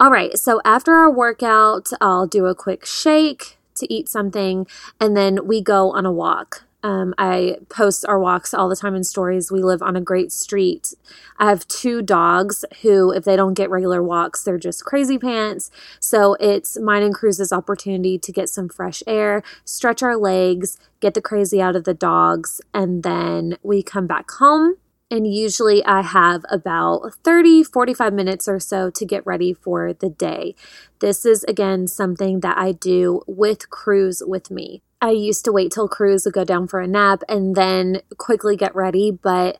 All 0.00 0.10
right, 0.10 0.38
so 0.38 0.60
after 0.64 0.94
our 0.94 1.10
workout, 1.10 1.90
I'll 2.00 2.26
do 2.26 2.46
a 2.46 2.54
quick 2.54 2.86
shake, 2.86 3.57
to 3.78 3.92
eat 3.92 4.08
something, 4.08 4.66
and 5.00 5.16
then 5.16 5.46
we 5.46 5.60
go 5.60 5.90
on 5.92 6.06
a 6.06 6.12
walk. 6.12 6.64
Um, 6.82 7.12
I 7.18 7.56
post 7.68 8.04
our 8.06 8.20
walks 8.20 8.54
all 8.54 8.68
the 8.68 8.76
time 8.76 8.94
in 8.94 9.02
stories. 9.02 9.50
We 9.50 9.62
live 9.62 9.82
on 9.82 9.96
a 9.96 10.00
great 10.00 10.30
street. 10.30 10.94
I 11.36 11.48
have 11.48 11.66
two 11.66 12.02
dogs 12.02 12.64
who, 12.82 13.12
if 13.12 13.24
they 13.24 13.34
don't 13.34 13.54
get 13.54 13.68
regular 13.68 14.00
walks, 14.00 14.44
they're 14.44 14.58
just 14.58 14.84
crazy 14.84 15.18
pants. 15.18 15.72
So 15.98 16.34
it's 16.34 16.78
mine 16.78 17.02
and 17.02 17.14
Cruz's 17.14 17.52
opportunity 17.52 18.16
to 18.18 18.32
get 18.32 18.48
some 18.48 18.68
fresh 18.68 19.02
air, 19.08 19.42
stretch 19.64 20.04
our 20.04 20.16
legs, 20.16 20.78
get 21.00 21.14
the 21.14 21.20
crazy 21.20 21.60
out 21.60 21.74
of 21.74 21.82
the 21.82 21.94
dogs, 21.94 22.60
and 22.72 23.02
then 23.02 23.56
we 23.62 23.82
come 23.82 24.06
back 24.06 24.30
home 24.30 24.76
and 25.10 25.32
usually 25.32 25.84
I 25.84 26.02
have 26.02 26.44
about 26.50 27.14
30, 27.24 27.64
45 27.64 28.12
minutes 28.12 28.46
or 28.46 28.60
so 28.60 28.90
to 28.90 29.06
get 29.06 29.26
ready 29.26 29.54
for 29.54 29.92
the 29.92 30.10
day. 30.10 30.54
This 31.00 31.24
is 31.24 31.44
again 31.44 31.86
something 31.86 32.40
that 32.40 32.58
I 32.58 32.72
do 32.72 33.22
with 33.26 33.70
Cruz 33.70 34.22
with 34.26 34.50
me. 34.50 34.82
I 35.00 35.10
used 35.10 35.44
to 35.44 35.52
wait 35.52 35.72
till 35.72 35.88
Cruz 35.88 36.24
would 36.24 36.34
go 36.34 36.44
down 36.44 36.66
for 36.66 36.80
a 36.80 36.86
nap 36.88 37.22
and 37.28 37.54
then 37.54 38.02
quickly 38.16 38.56
get 38.56 38.74
ready, 38.74 39.10
but 39.10 39.58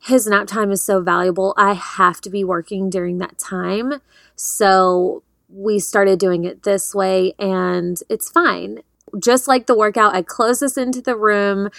his 0.00 0.26
nap 0.26 0.46
time 0.46 0.72
is 0.72 0.82
so 0.82 1.00
valuable. 1.00 1.54
I 1.56 1.74
have 1.74 2.20
to 2.22 2.30
be 2.30 2.44
working 2.44 2.90
during 2.90 3.18
that 3.18 3.38
time. 3.38 4.00
So 4.36 5.22
we 5.48 5.78
started 5.78 6.18
doing 6.18 6.44
it 6.44 6.64
this 6.64 6.94
way 6.94 7.34
and 7.38 7.98
it's 8.08 8.30
fine 8.30 8.80
just 9.20 9.48
like 9.48 9.66
the 9.66 9.76
workout, 9.76 10.14
I 10.14 10.22
close 10.22 10.60
this 10.60 10.76
into 10.76 11.00
the 11.00 11.16
room. 11.16 11.70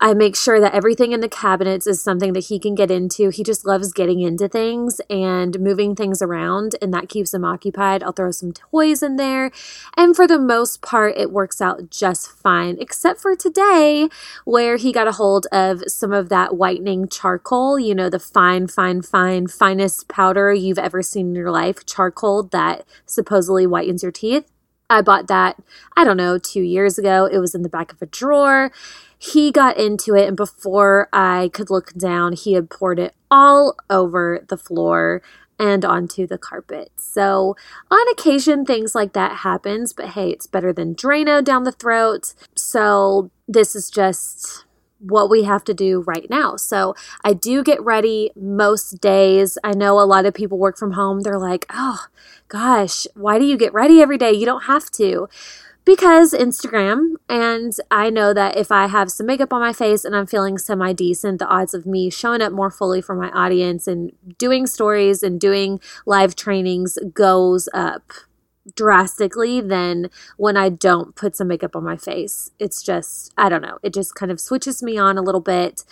I 0.00 0.14
make 0.14 0.34
sure 0.34 0.60
that 0.60 0.74
everything 0.74 1.12
in 1.12 1.20
the 1.20 1.28
cabinets 1.28 1.86
is 1.86 2.02
something 2.02 2.32
that 2.32 2.46
he 2.46 2.58
can 2.58 2.74
get 2.74 2.90
into. 2.90 3.30
He 3.30 3.42
just 3.42 3.66
loves 3.66 3.92
getting 3.92 4.20
into 4.20 4.48
things 4.48 5.00
and 5.08 5.60
moving 5.60 5.94
things 5.94 6.20
around, 6.22 6.74
and 6.82 6.92
that 6.92 7.08
keeps 7.08 7.32
him 7.32 7.44
occupied. 7.44 8.02
I'll 8.02 8.12
throw 8.12 8.30
some 8.30 8.52
toys 8.52 9.02
in 9.02 9.16
there, 9.16 9.50
and 9.96 10.16
for 10.16 10.26
the 10.26 10.38
most 10.38 10.82
part, 10.82 11.16
it 11.16 11.30
works 11.30 11.60
out 11.60 11.90
just 11.90 12.30
fine, 12.30 12.76
except 12.80 13.20
for 13.20 13.36
today, 13.36 14.08
where 14.44 14.76
he 14.76 14.92
got 14.92 15.08
a 15.08 15.12
hold 15.12 15.46
of 15.52 15.82
some 15.86 16.12
of 16.12 16.28
that 16.30 16.56
whitening 16.56 17.08
charcoal, 17.08 17.78
you 17.78 17.94
know, 17.94 18.08
the 18.08 18.18
fine, 18.18 18.66
fine, 18.66 19.02
fine, 19.02 19.46
finest 19.46 20.08
powder 20.08 20.52
you've 20.52 20.78
ever 20.78 21.02
seen 21.02 21.28
in 21.28 21.34
your 21.34 21.50
life, 21.50 21.84
charcoal 21.86 22.42
that 22.42 22.84
supposedly 23.06 23.66
whitens 23.66 24.02
your 24.02 24.12
teeth. 24.12 24.50
I 24.94 25.02
bought 25.02 25.26
that, 25.26 25.60
I 25.96 26.04
don't 26.04 26.16
know, 26.16 26.38
two 26.38 26.62
years 26.62 26.98
ago. 26.98 27.28
It 27.30 27.38
was 27.38 27.54
in 27.54 27.62
the 27.62 27.68
back 27.68 27.92
of 27.92 28.00
a 28.00 28.06
drawer. 28.06 28.70
He 29.18 29.50
got 29.50 29.76
into 29.76 30.14
it, 30.14 30.28
and 30.28 30.36
before 30.36 31.08
I 31.12 31.50
could 31.52 31.68
look 31.68 31.92
down, 31.94 32.34
he 32.34 32.52
had 32.52 32.70
poured 32.70 32.98
it 32.98 33.14
all 33.30 33.74
over 33.90 34.44
the 34.48 34.56
floor 34.56 35.22
and 35.58 35.84
onto 35.84 36.26
the 36.26 36.38
carpet. 36.38 36.92
So, 36.96 37.56
on 37.90 38.08
occasion, 38.12 38.64
things 38.64 38.94
like 38.94 39.12
that 39.14 39.38
happens, 39.38 39.92
but 39.92 40.10
hey, 40.10 40.30
it's 40.30 40.46
better 40.46 40.72
than 40.72 40.94
Drano 40.94 41.42
down 41.42 41.64
the 41.64 41.72
throat. 41.72 42.34
So, 42.54 43.30
this 43.48 43.74
is 43.74 43.90
just 43.90 44.64
what 45.06 45.30
we 45.30 45.44
have 45.44 45.64
to 45.64 45.74
do 45.74 46.00
right 46.06 46.28
now. 46.30 46.56
So 46.56 46.94
I 47.24 47.32
do 47.32 47.62
get 47.62 47.82
ready 47.82 48.30
most 48.34 49.00
days. 49.00 49.58
I 49.62 49.72
know 49.72 50.00
a 50.00 50.02
lot 50.02 50.26
of 50.26 50.34
people 50.34 50.58
work 50.58 50.78
from 50.78 50.92
home. 50.92 51.20
They're 51.20 51.38
like, 51.38 51.66
oh 51.70 52.06
gosh, 52.48 53.06
why 53.14 53.38
do 53.38 53.44
you 53.44 53.56
get 53.56 53.72
ready 53.72 54.00
every 54.00 54.18
day? 54.18 54.32
You 54.32 54.46
don't 54.46 54.64
have 54.64 54.90
to. 54.92 55.28
Because 55.84 56.32
Instagram, 56.32 57.16
and 57.28 57.72
I 57.90 58.08
know 58.08 58.32
that 58.32 58.56
if 58.56 58.72
I 58.72 58.86
have 58.86 59.10
some 59.10 59.26
makeup 59.26 59.52
on 59.52 59.60
my 59.60 59.74
face 59.74 60.06
and 60.06 60.16
I'm 60.16 60.26
feeling 60.26 60.56
semi 60.56 60.94
decent, 60.94 61.38
the 61.38 61.46
odds 61.46 61.74
of 61.74 61.84
me 61.84 62.08
showing 62.08 62.40
up 62.40 62.54
more 62.54 62.70
fully 62.70 63.02
for 63.02 63.14
my 63.14 63.30
audience 63.32 63.86
and 63.86 64.12
doing 64.38 64.66
stories 64.66 65.22
and 65.22 65.38
doing 65.38 65.80
live 66.06 66.34
trainings 66.36 66.96
goes 67.12 67.68
up 67.74 68.14
drastically 68.74 69.60
than 69.60 70.10
when 70.36 70.56
I 70.56 70.68
don't 70.68 71.14
put 71.14 71.36
some 71.36 71.48
makeup 71.48 71.76
on 71.76 71.84
my 71.84 71.96
face. 71.96 72.50
It's 72.58 72.82
just, 72.82 73.32
I 73.36 73.48
don't 73.48 73.62
know, 73.62 73.78
it 73.82 73.92
just 73.92 74.14
kind 74.14 74.32
of 74.32 74.40
switches 74.40 74.82
me 74.82 74.96
on 74.98 75.18
a 75.18 75.22
little 75.22 75.40
bit 75.40 75.84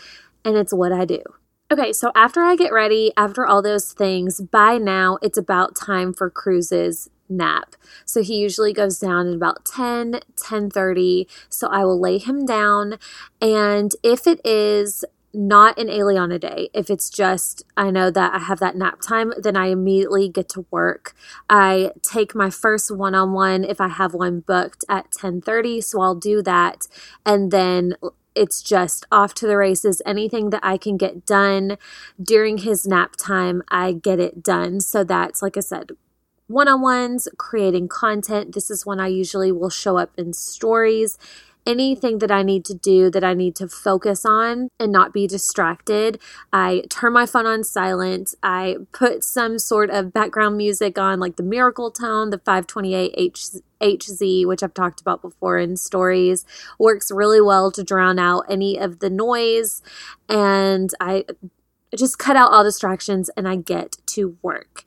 and 0.45 0.57
it's 0.57 0.73
what 0.73 0.93
I 0.93 1.05
do. 1.05 1.23
Okay, 1.71 1.93
so 1.93 2.13
after 2.15 2.43
I 2.43 2.55
get 2.55 2.73
ready, 2.73 3.13
after 3.17 3.47
all 3.47 3.63
those 3.63 3.93
things, 3.93 4.41
by 4.41 4.77
now 4.77 5.19
it's 5.23 5.39
about 5.39 5.75
time 5.75 6.13
for 6.13 6.29
Cruz's 6.29 7.09
nap. 7.31 7.77
So 8.05 8.23
he 8.23 8.37
usually 8.37 8.75
goes 8.75 8.99
down 8.99 9.27
at 9.27 9.35
about 9.35 9.65
10, 9.65 10.21
10:30. 10.37 11.27
So 11.49 11.69
I 11.69 11.85
will 11.85 11.99
lay 11.99 12.19
him 12.19 12.45
down 12.45 12.99
and 13.41 13.93
if 14.03 14.27
it 14.27 14.41
is 14.45 15.05
not 15.35 15.79
an 15.79 15.89
Aliana 15.89 16.39
day. 16.39 16.69
If 16.75 16.91
it's 16.91 17.09
just 17.09 17.65
I 17.77 17.91
know 17.91 18.11
that 18.11 18.35
I 18.35 18.39
have 18.39 18.61
that 18.61 18.77
nap 18.77 19.01
time, 19.01 19.33
then 19.39 19.57
I 19.57 19.67
immediately 19.67 20.29
get 20.29 20.49
to 20.51 20.67
work. 20.71 21.15
I 21.49 21.93
take 22.03 22.35
my 22.35 22.51
first 22.51 22.95
one-on-one 22.95 23.65
if 23.65 23.81
I 23.81 23.89
have 23.89 24.15
one 24.15 24.41
booked 24.41 24.85
at 24.89 25.11
10:30, 25.11 25.83
so 25.83 26.01
I'll 26.01 26.15
do 26.15 26.43
that 26.43 26.89
and 27.25 27.51
then 27.51 27.95
it's 28.35 28.63
just 28.63 29.07
off 29.13 29.35
to 29.35 29.47
the 29.47 29.57
races. 29.57 30.01
Anything 30.07 30.51
that 30.51 30.65
I 30.65 30.77
can 30.79 30.97
get 30.97 31.27
done 31.27 31.77
during 32.23 32.59
his 32.59 32.87
nap 32.87 33.15
time, 33.17 33.63
I 33.69 33.93
get 33.93 34.19
it 34.19 34.43
done. 34.43 34.81
So 34.81 35.05
that's 35.05 35.43
like 35.43 35.57
I 35.57 35.61
said, 35.61 35.91
one 36.47 36.69
on 36.69 36.83
ones, 36.83 37.29
creating 37.39 37.89
content. 37.89 38.55
This 38.55 38.71
is 38.71 38.85
when 38.85 39.01
I 39.01 39.09
usually 39.09 39.53
will 39.53 39.71
show 39.71 39.97
up 39.97 40.11
in 40.19 40.33
stories. 40.33 41.19
Anything 41.65 42.19
that 42.19 42.31
I 42.31 42.43
need 42.43 42.65
to 42.67 42.75
do 42.75 43.11
that 43.11 43.23
I 43.23 43.35
need 43.35 43.55
to 43.57 43.69
focus 43.69 44.25
on 44.25 44.69
and 44.81 44.91
not 44.91 45.13
be 45.13 45.27
distracted, 45.27 46.21
I 46.53 46.83
turn 46.91 47.13
my 47.13 47.25
phone 47.25 47.47
on 47.47 47.63
silent. 47.63 48.35
I 48.43 48.79
put 48.93 49.23
some 49.23 49.59
sort 49.59 49.91
of 49.91 50.13
background 50.13 50.57
music 50.57 50.99
on, 50.99 51.21
like 51.21 51.37
the 51.37 51.43
Miracle 51.45 51.91
Tone, 51.91 52.31
the 52.31 52.39
528 52.39 53.15
H. 53.17 53.47
HZ, 53.81 54.47
which 54.47 54.63
I've 54.63 54.75
talked 54.75 55.01
about 55.01 55.23
before 55.23 55.59
in 55.59 55.77
stories, 55.77 56.45
works 56.79 57.11
really 57.11 57.41
well 57.41 57.73
to 57.73 57.83
drown 57.83 58.19
out 58.19 58.45
any 58.49 58.79
of 58.79 59.01
the 59.01 59.11
noise. 59.11 59.83
And 60.29 60.91
I 61.01 61.25
just 61.97 62.19
cut 62.19 62.37
out 62.37 62.53
all 62.53 62.65
distractions 62.65 63.31
and 63.37 63.49
I 63.49 63.57
get 63.57 63.97
to 64.07 64.37
work. 64.43 64.85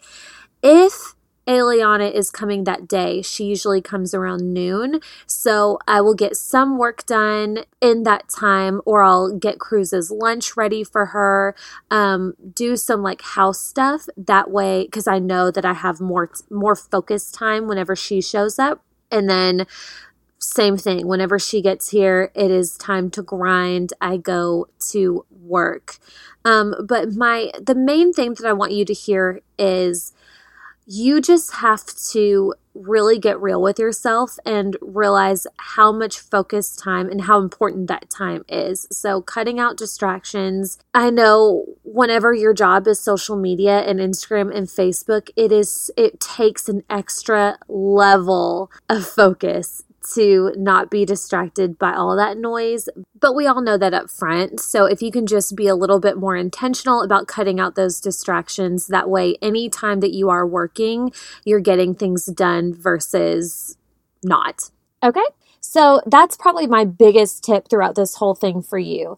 If 0.63 1.14
Aliana 1.47 2.11
is 2.11 2.31
coming 2.31 2.63
that 2.63 2.87
day. 2.87 3.21
She 3.21 3.45
usually 3.45 3.81
comes 3.81 4.13
around 4.13 4.53
noon. 4.53 4.99
So 5.27 5.79
I 5.87 6.01
will 6.01 6.15
get 6.15 6.35
some 6.35 6.77
work 6.77 7.05
done 7.05 7.59
in 7.81 8.03
that 8.03 8.29
time, 8.29 8.81
or 8.85 9.03
I'll 9.03 9.31
get 9.31 9.59
Cruz's 9.59 10.09
lunch 10.09 10.57
ready 10.57 10.83
for 10.83 11.07
her, 11.07 11.55
um, 11.91 12.33
do 12.53 12.75
some 12.75 13.03
like 13.03 13.21
house 13.21 13.61
stuff 13.61 14.07
that 14.17 14.49
way, 14.49 14.85
because 14.85 15.07
I 15.07 15.19
know 15.19 15.51
that 15.51 15.65
I 15.65 15.73
have 15.73 16.01
more 16.01 16.31
more 16.49 16.75
focused 16.75 17.35
time 17.35 17.67
whenever 17.67 17.95
she 17.95 18.21
shows 18.21 18.57
up. 18.57 18.83
And 19.11 19.29
then 19.29 19.67
same 20.39 20.77
thing 20.77 21.07
whenever 21.07 21.39
she 21.39 21.61
gets 21.61 21.89
here 21.89 22.31
it 22.35 22.51
is 22.51 22.77
time 22.77 23.09
to 23.09 23.23
grind 23.23 23.93
i 23.99 24.15
go 24.15 24.67
to 24.79 25.25
work 25.41 25.97
um, 26.43 26.75
but 26.87 27.13
my 27.13 27.49
the 27.59 27.73
main 27.73 28.13
thing 28.13 28.33
that 28.35 28.45
i 28.45 28.53
want 28.53 28.71
you 28.71 28.85
to 28.85 28.93
hear 28.93 29.41
is 29.57 30.13
you 30.85 31.21
just 31.21 31.55
have 31.55 31.85
to 32.11 32.53
really 32.75 33.17
get 33.17 33.41
real 33.41 33.61
with 33.61 33.79
yourself 33.79 34.37
and 34.45 34.75
realize 34.81 35.47
how 35.57 35.91
much 35.91 36.19
focus 36.19 36.75
time 36.75 37.09
and 37.09 37.21
how 37.21 37.39
important 37.39 37.87
that 37.87 38.09
time 38.09 38.43
is. 38.49 38.85
So, 38.91 39.21
cutting 39.21 39.59
out 39.59 39.77
distractions. 39.77 40.77
I 40.93 41.09
know 41.09 41.65
whenever 41.83 42.33
your 42.33 42.53
job 42.53 42.87
is 42.87 42.99
social 42.99 43.37
media 43.37 43.79
and 43.79 43.99
Instagram 43.99 44.55
and 44.55 44.67
Facebook, 44.67 45.29
it 45.35 45.51
is 45.51 45.89
it 45.97 46.19
takes 46.19 46.67
an 46.67 46.83
extra 46.89 47.57
level 47.67 48.69
of 48.89 49.05
focus 49.05 49.84
to 50.13 50.53
not 50.55 50.89
be 50.89 51.05
distracted 51.05 51.77
by 51.77 51.93
all 51.93 52.15
that 52.15 52.37
noise. 52.37 52.87
But 53.19 53.35
we 53.35 53.47
all 53.47 53.61
know 53.61 53.77
that 53.77 53.93
up 53.93 54.09
front. 54.09 54.59
So 54.59 54.85
if 54.85 55.01
you 55.01 55.11
can 55.11 55.25
just 55.25 55.55
be 55.55 55.67
a 55.67 55.75
little 55.75 55.99
bit 55.99 56.17
more 56.17 56.35
intentional 56.35 57.01
about 57.01 57.27
cutting 57.27 57.59
out 57.59 57.75
those 57.75 57.99
distractions, 57.99 58.87
that 58.87 59.09
way, 59.09 59.37
anytime 59.41 59.99
that 60.01 60.13
you 60.13 60.29
are 60.29 60.45
working, 60.45 61.11
you're 61.43 61.59
getting 61.59 61.95
things 61.95 62.25
done 62.25 62.73
versus 62.73 63.77
not. 64.23 64.69
Okay. 65.03 65.25
So 65.59 66.01
that's 66.05 66.37
probably 66.37 66.67
my 66.67 66.85
biggest 66.85 67.43
tip 67.43 67.67
throughout 67.69 67.95
this 67.95 68.15
whole 68.15 68.35
thing 68.35 68.61
for 68.61 68.77
you. 68.77 69.17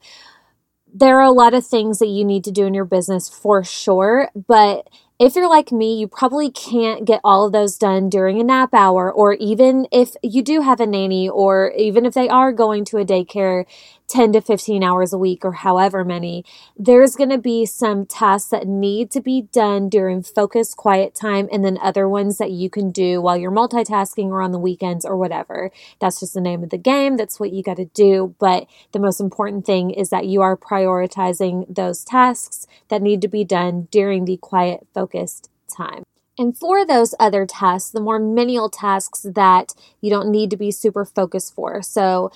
There 0.94 1.18
are 1.18 1.24
a 1.24 1.32
lot 1.32 1.54
of 1.54 1.66
things 1.66 2.00
that 2.00 2.08
you 2.08 2.24
need 2.24 2.44
to 2.46 2.52
do 2.52 2.66
in 2.66 2.74
your 2.74 2.86
business 2.86 3.30
for 3.30 3.64
sure, 3.64 4.30
but 4.48 4.88
if 5.20 5.36
you're 5.36 5.50
like 5.50 5.72
me, 5.72 6.00
you 6.00 6.08
probably 6.08 6.52
can't 6.52 7.04
get 7.06 7.22
all 7.24 7.46
of 7.46 7.52
those 7.52 7.78
done 7.78 8.10
during 8.10 8.40
a 8.40 8.44
nap 8.44 8.74
hour, 8.74 9.12
or 9.12 9.34
even 9.34 9.88
if 9.92 10.16
you 10.22 10.44
do 10.44 10.62
have 10.62 10.80
a 10.80 10.86
nanny, 10.86 11.28
or 11.28 11.72
even 11.76 12.06
if 12.06 12.14
they 12.14 12.30
are 12.30 12.52
going 12.52 12.86
to 12.86 12.98
a 12.98 13.06
daycare, 13.06 13.66
10 14.08 14.34
to 14.34 14.42
15 14.42 14.84
hours 14.84 15.12
a 15.12 15.18
week 15.18 15.44
or 15.44 15.52
however 15.54 16.04
many, 16.06 16.46
there's 16.78 17.16
going 17.16 17.30
to 17.30 17.38
be 17.38 17.66
some 17.66 18.06
tasks 18.06 18.50
that 18.50 18.68
need 18.68 19.12
to 19.12 19.22
be 19.22 19.44
done 19.52 19.90
during 19.90 20.24
focused 20.24 20.78
quiet 20.78 21.14
time, 21.14 21.50
and 21.52 21.64
then 21.64 21.78
other 21.82 22.08
ones 22.08 22.38
that 22.38 22.52
you 22.52 22.70
can 22.70 22.92
do 22.92 23.22
while 23.22 23.38
you're 23.38 23.52
multitasking 23.52 24.28
or 24.28 24.42
on 24.42 24.52
the 24.52 24.60
weekends 24.60 25.06
or 25.06 25.18
whatever. 25.18 25.72
That's 26.00 26.20
just 26.20 26.34
the 26.34 26.42
name 26.42 26.64
of 26.64 26.70
the 26.70 26.78
game. 26.78 27.18
That's 27.18 27.40
what 27.40 27.52
you 27.52 27.62
got 27.62 27.78
to 27.78 27.86
do. 27.86 28.36
But 28.40 28.68
the 28.92 29.00
most 29.00 29.20
important 29.20 29.66
thing 29.66 29.92
is 29.92 30.10
that 30.10 30.26
you 30.26 30.42
are 30.42 30.56
prioritizing 30.56 31.74
those 31.74 32.04
tasks 32.04 32.66
that 32.88 33.02
need 33.02 33.22
to 33.22 33.28
be 33.28 33.44
done 33.44 33.88
during 33.92 34.26
the 34.26 34.38
quiet, 34.38 34.88
focused 34.94 35.50
time. 35.68 36.04
And 36.38 36.56
for 36.56 36.86
those 36.86 37.16
other 37.20 37.46
tasks, 37.46 37.90
the 37.90 38.00
more 38.00 38.20
menial 38.20 38.70
tasks 38.70 39.26
that 39.34 39.74
you 40.02 40.10
don't 40.10 40.30
need 40.30 40.52
to 40.52 40.58
be 40.58 40.72
super 40.72 41.04
focused 41.04 41.56
for. 41.56 41.82
So, 41.82 42.32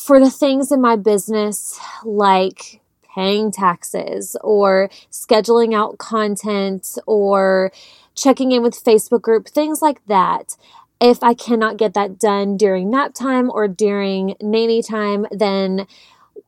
for 0.00 0.18
the 0.18 0.30
things 0.30 0.72
in 0.72 0.80
my 0.80 0.96
business 0.96 1.78
like 2.04 2.80
paying 3.14 3.52
taxes 3.52 4.34
or 4.40 4.88
scheduling 5.12 5.74
out 5.74 5.98
content 5.98 6.96
or 7.06 7.70
checking 8.14 8.50
in 8.52 8.62
with 8.62 8.82
Facebook 8.82 9.20
group, 9.20 9.46
things 9.46 9.82
like 9.82 10.04
that. 10.06 10.56
If 11.02 11.22
I 11.22 11.34
cannot 11.34 11.76
get 11.76 11.92
that 11.94 12.18
done 12.18 12.56
during 12.56 12.90
nap 12.90 13.12
time 13.12 13.50
or 13.50 13.68
during 13.68 14.36
nanny 14.40 14.82
time, 14.82 15.26
then 15.30 15.86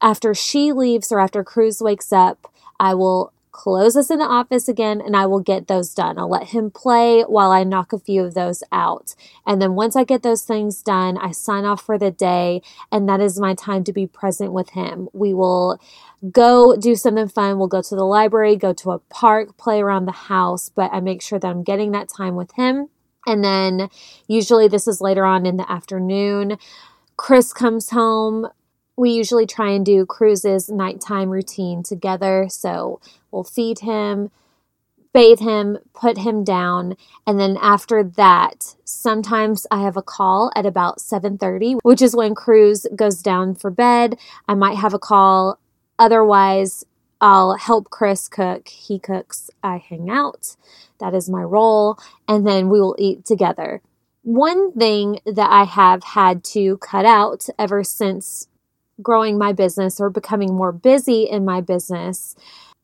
after 0.00 0.34
she 0.34 0.72
leaves 0.72 1.12
or 1.12 1.20
after 1.20 1.44
Cruz 1.44 1.82
wakes 1.82 2.10
up, 2.10 2.50
I 2.80 2.94
will 2.94 3.31
close 3.52 3.96
us 3.96 4.10
in 4.10 4.18
the 4.18 4.24
office 4.24 4.66
again 4.66 5.00
and 5.00 5.14
I 5.14 5.26
will 5.26 5.40
get 5.40 5.68
those 5.68 5.94
done. 5.94 6.18
I'll 6.18 6.28
let 6.28 6.48
him 6.48 6.70
play 6.70 7.22
while 7.22 7.52
I 7.52 7.64
knock 7.64 7.92
a 7.92 7.98
few 7.98 8.24
of 8.24 8.34
those 8.34 8.62
out. 8.72 9.14
And 9.46 9.60
then 9.60 9.74
once 9.74 9.94
I 9.94 10.04
get 10.04 10.22
those 10.22 10.42
things 10.42 10.82
done, 10.82 11.18
I 11.18 11.30
sign 11.30 11.64
off 11.64 11.82
for 11.82 11.98
the 11.98 12.10
day 12.10 12.62
and 12.90 13.08
that 13.08 13.20
is 13.20 13.38
my 13.38 13.54
time 13.54 13.84
to 13.84 13.92
be 13.92 14.06
present 14.06 14.52
with 14.52 14.70
him. 14.70 15.08
We 15.12 15.34
will 15.34 15.78
go 16.30 16.76
do 16.76 16.94
something 16.96 17.28
fun. 17.28 17.58
We'll 17.58 17.68
go 17.68 17.82
to 17.82 17.94
the 17.94 18.04
library, 18.04 18.56
go 18.56 18.72
to 18.72 18.92
a 18.92 18.98
park, 18.98 19.56
play 19.58 19.80
around 19.80 20.06
the 20.06 20.12
house, 20.12 20.70
but 20.70 20.90
I 20.92 21.00
make 21.00 21.22
sure 21.22 21.38
that 21.38 21.48
I'm 21.48 21.62
getting 21.62 21.92
that 21.92 22.08
time 22.08 22.34
with 22.34 22.52
him. 22.52 22.88
And 23.26 23.44
then 23.44 23.88
usually 24.26 24.66
this 24.66 24.88
is 24.88 25.00
later 25.00 25.24
on 25.24 25.46
in 25.46 25.58
the 25.58 25.70
afternoon. 25.70 26.58
Chris 27.16 27.52
comes 27.52 27.90
home 27.90 28.48
we 28.96 29.10
usually 29.10 29.46
try 29.46 29.70
and 29.70 29.84
do 29.86 30.04
Cruz's 30.04 30.68
nighttime 30.68 31.30
routine 31.30 31.82
together. 31.82 32.46
So 32.50 33.00
we'll 33.32 33.44
feed 33.44 33.80
him, 33.80 34.30
bathe 35.12 35.40
him, 35.40 35.78
put 35.94 36.18
him 36.18 36.44
down, 36.44 36.96
and 37.26 37.40
then 37.40 37.56
after 37.60 38.02
that, 38.02 38.76
sometimes 38.84 39.66
I 39.70 39.82
have 39.82 39.96
a 39.96 40.02
call 40.02 40.52
at 40.54 40.66
about 40.66 41.00
7:30, 41.00 41.78
which 41.82 42.00
is 42.00 42.16
when 42.16 42.34
Cruz 42.34 42.86
goes 42.94 43.22
down 43.22 43.54
for 43.54 43.70
bed. 43.70 44.16
I 44.46 44.54
might 44.54 44.76
have 44.76 44.94
a 44.94 44.98
call. 44.98 45.58
Otherwise, 45.98 46.84
I'll 47.20 47.54
help 47.54 47.90
Chris 47.90 48.28
cook. 48.28 48.68
He 48.68 48.98
cooks, 48.98 49.50
I 49.62 49.76
hang 49.76 50.10
out. 50.10 50.56
That 50.98 51.14
is 51.14 51.28
my 51.30 51.42
role, 51.42 51.98
and 52.26 52.46
then 52.46 52.68
we 52.68 52.80
will 52.80 52.96
eat 52.98 53.24
together. 53.24 53.82
One 54.22 54.72
thing 54.72 55.20
that 55.26 55.50
I 55.50 55.64
have 55.64 56.04
had 56.04 56.44
to 56.44 56.78
cut 56.78 57.04
out 57.04 57.48
ever 57.58 57.84
since 57.84 58.46
growing 59.00 59.36
my 59.36 59.52
business 59.52 60.00
or 60.00 60.10
becoming 60.10 60.54
more 60.54 60.72
busy 60.72 61.24
in 61.24 61.44
my 61.44 61.60
business 61.60 62.36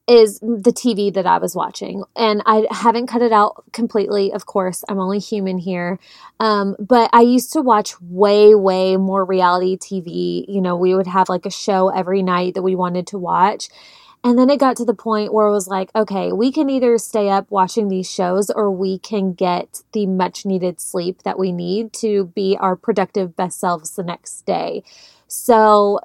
is 0.08 0.40
the 0.40 0.72
TV 0.72 1.12
that 1.12 1.26
I 1.26 1.36
was 1.36 1.54
watching. 1.54 2.02
And 2.16 2.42
I 2.46 2.66
haven't 2.70 3.08
cut 3.08 3.20
it 3.20 3.30
out 3.30 3.62
completely, 3.72 4.32
of 4.32 4.46
course. 4.46 4.82
I'm 4.88 4.98
only 4.98 5.18
human 5.18 5.58
here. 5.58 5.98
Um, 6.40 6.76
but 6.78 7.10
I 7.12 7.20
used 7.20 7.52
to 7.52 7.60
watch 7.60 8.00
way, 8.00 8.54
way 8.54 8.96
more 8.96 9.24
reality 9.24 9.76
TV. 9.76 10.46
You 10.48 10.62
know, 10.62 10.76
we 10.76 10.94
would 10.94 11.06
have 11.06 11.28
like 11.28 11.44
a 11.44 11.50
show 11.50 11.90
every 11.90 12.22
night 12.22 12.54
that 12.54 12.62
we 12.62 12.74
wanted 12.74 13.06
to 13.08 13.18
watch. 13.18 13.68
And 14.24 14.38
then 14.38 14.50
it 14.50 14.58
got 14.58 14.76
to 14.78 14.84
the 14.84 14.94
point 14.94 15.32
where 15.32 15.46
it 15.46 15.52
was 15.52 15.68
like, 15.68 15.90
okay, 15.94 16.32
we 16.32 16.50
can 16.50 16.70
either 16.70 16.98
stay 16.98 17.28
up 17.28 17.50
watching 17.50 17.88
these 17.88 18.10
shows 18.10 18.50
or 18.50 18.70
we 18.70 18.98
can 18.98 19.32
get 19.32 19.82
the 19.92 20.06
much 20.06 20.44
needed 20.44 20.80
sleep 20.80 21.22
that 21.22 21.38
we 21.38 21.52
need 21.52 21.92
to 21.94 22.24
be 22.34 22.56
our 22.58 22.74
productive 22.76 23.36
best 23.36 23.60
selves 23.60 23.94
the 23.94 24.02
next 24.02 24.44
day. 24.44 24.82
So 25.28 26.00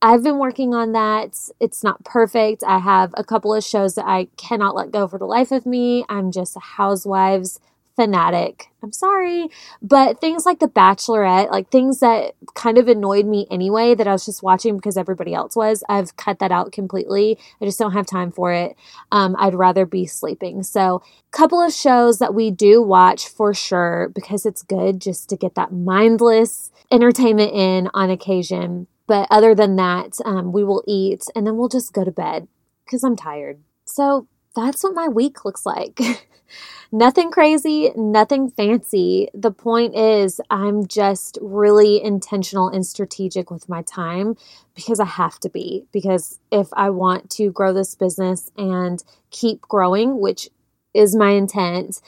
I've 0.00 0.22
been 0.22 0.38
working 0.38 0.74
on 0.74 0.92
that. 0.92 1.36
It's 1.58 1.82
not 1.82 2.04
perfect. 2.04 2.62
I 2.64 2.78
have 2.78 3.12
a 3.16 3.24
couple 3.24 3.52
of 3.52 3.64
shows 3.64 3.96
that 3.96 4.06
I 4.06 4.28
cannot 4.36 4.76
let 4.76 4.92
go 4.92 5.08
for 5.08 5.18
the 5.18 5.24
life 5.24 5.50
of 5.50 5.66
me. 5.66 6.04
I'm 6.08 6.30
just 6.30 6.56
a 6.56 6.60
housewives 6.60 7.58
fanatic. 7.96 8.68
I'm 8.80 8.92
sorry. 8.92 9.48
But 9.82 10.20
things 10.20 10.46
like 10.46 10.60
The 10.60 10.68
Bachelorette, 10.68 11.50
like 11.50 11.68
things 11.70 11.98
that 11.98 12.34
kind 12.54 12.78
of 12.78 12.86
annoyed 12.86 13.26
me 13.26 13.48
anyway, 13.50 13.96
that 13.96 14.06
I 14.06 14.12
was 14.12 14.24
just 14.24 14.40
watching 14.40 14.76
because 14.76 14.96
everybody 14.96 15.34
else 15.34 15.56
was, 15.56 15.82
I've 15.88 16.16
cut 16.16 16.38
that 16.38 16.52
out 16.52 16.70
completely. 16.70 17.36
I 17.60 17.64
just 17.64 17.80
don't 17.80 17.90
have 17.94 18.06
time 18.06 18.30
for 18.30 18.52
it. 18.52 18.76
Um, 19.10 19.34
I'd 19.36 19.56
rather 19.56 19.84
be 19.84 20.06
sleeping. 20.06 20.62
So, 20.62 21.02
a 21.26 21.36
couple 21.36 21.60
of 21.60 21.72
shows 21.72 22.20
that 22.20 22.34
we 22.34 22.52
do 22.52 22.80
watch 22.80 23.26
for 23.26 23.52
sure 23.52 24.12
because 24.14 24.46
it's 24.46 24.62
good 24.62 25.00
just 25.00 25.28
to 25.30 25.36
get 25.36 25.56
that 25.56 25.72
mindless 25.72 26.70
entertainment 26.92 27.52
in 27.52 27.90
on 27.94 28.10
occasion. 28.10 28.86
But 29.08 29.28
other 29.32 29.56
than 29.56 29.76
that, 29.76 30.18
um, 30.24 30.52
we 30.52 30.64
will 30.64 30.84
eat 30.86 31.24
and 31.36 31.48
then 31.48 31.58
we'll 31.58 31.70
just 31.70 31.94
go 31.94 32.04
to 32.04 32.12
bed 32.12 32.48
because 32.86 33.04
I'm 33.04 33.16
tired. 33.16 33.60
So, 33.86 34.28
that's 34.56 34.84
what 34.84 34.94
my 34.94 35.08
week 35.08 35.44
looks 35.44 35.66
like. 35.66 36.00
nothing 36.92 37.30
crazy, 37.30 37.92
nothing 37.96 38.50
fancy. 38.50 39.28
The 39.34 39.52
point 39.52 39.94
is, 39.96 40.40
I'm 40.50 40.86
just 40.86 41.38
really 41.40 42.02
intentional 42.02 42.68
and 42.68 42.86
strategic 42.86 43.50
with 43.50 43.68
my 43.68 43.82
time 43.82 44.36
because 44.74 45.00
I 45.00 45.04
have 45.04 45.38
to 45.40 45.50
be. 45.50 45.84
Because 45.92 46.40
if 46.50 46.68
I 46.72 46.90
want 46.90 47.30
to 47.32 47.52
grow 47.52 47.72
this 47.72 47.94
business 47.94 48.50
and 48.56 49.02
keep 49.30 49.62
growing, 49.62 50.20
which 50.20 50.48
is 50.94 51.14
my 51.14 51.30
intent, 51.30 52.00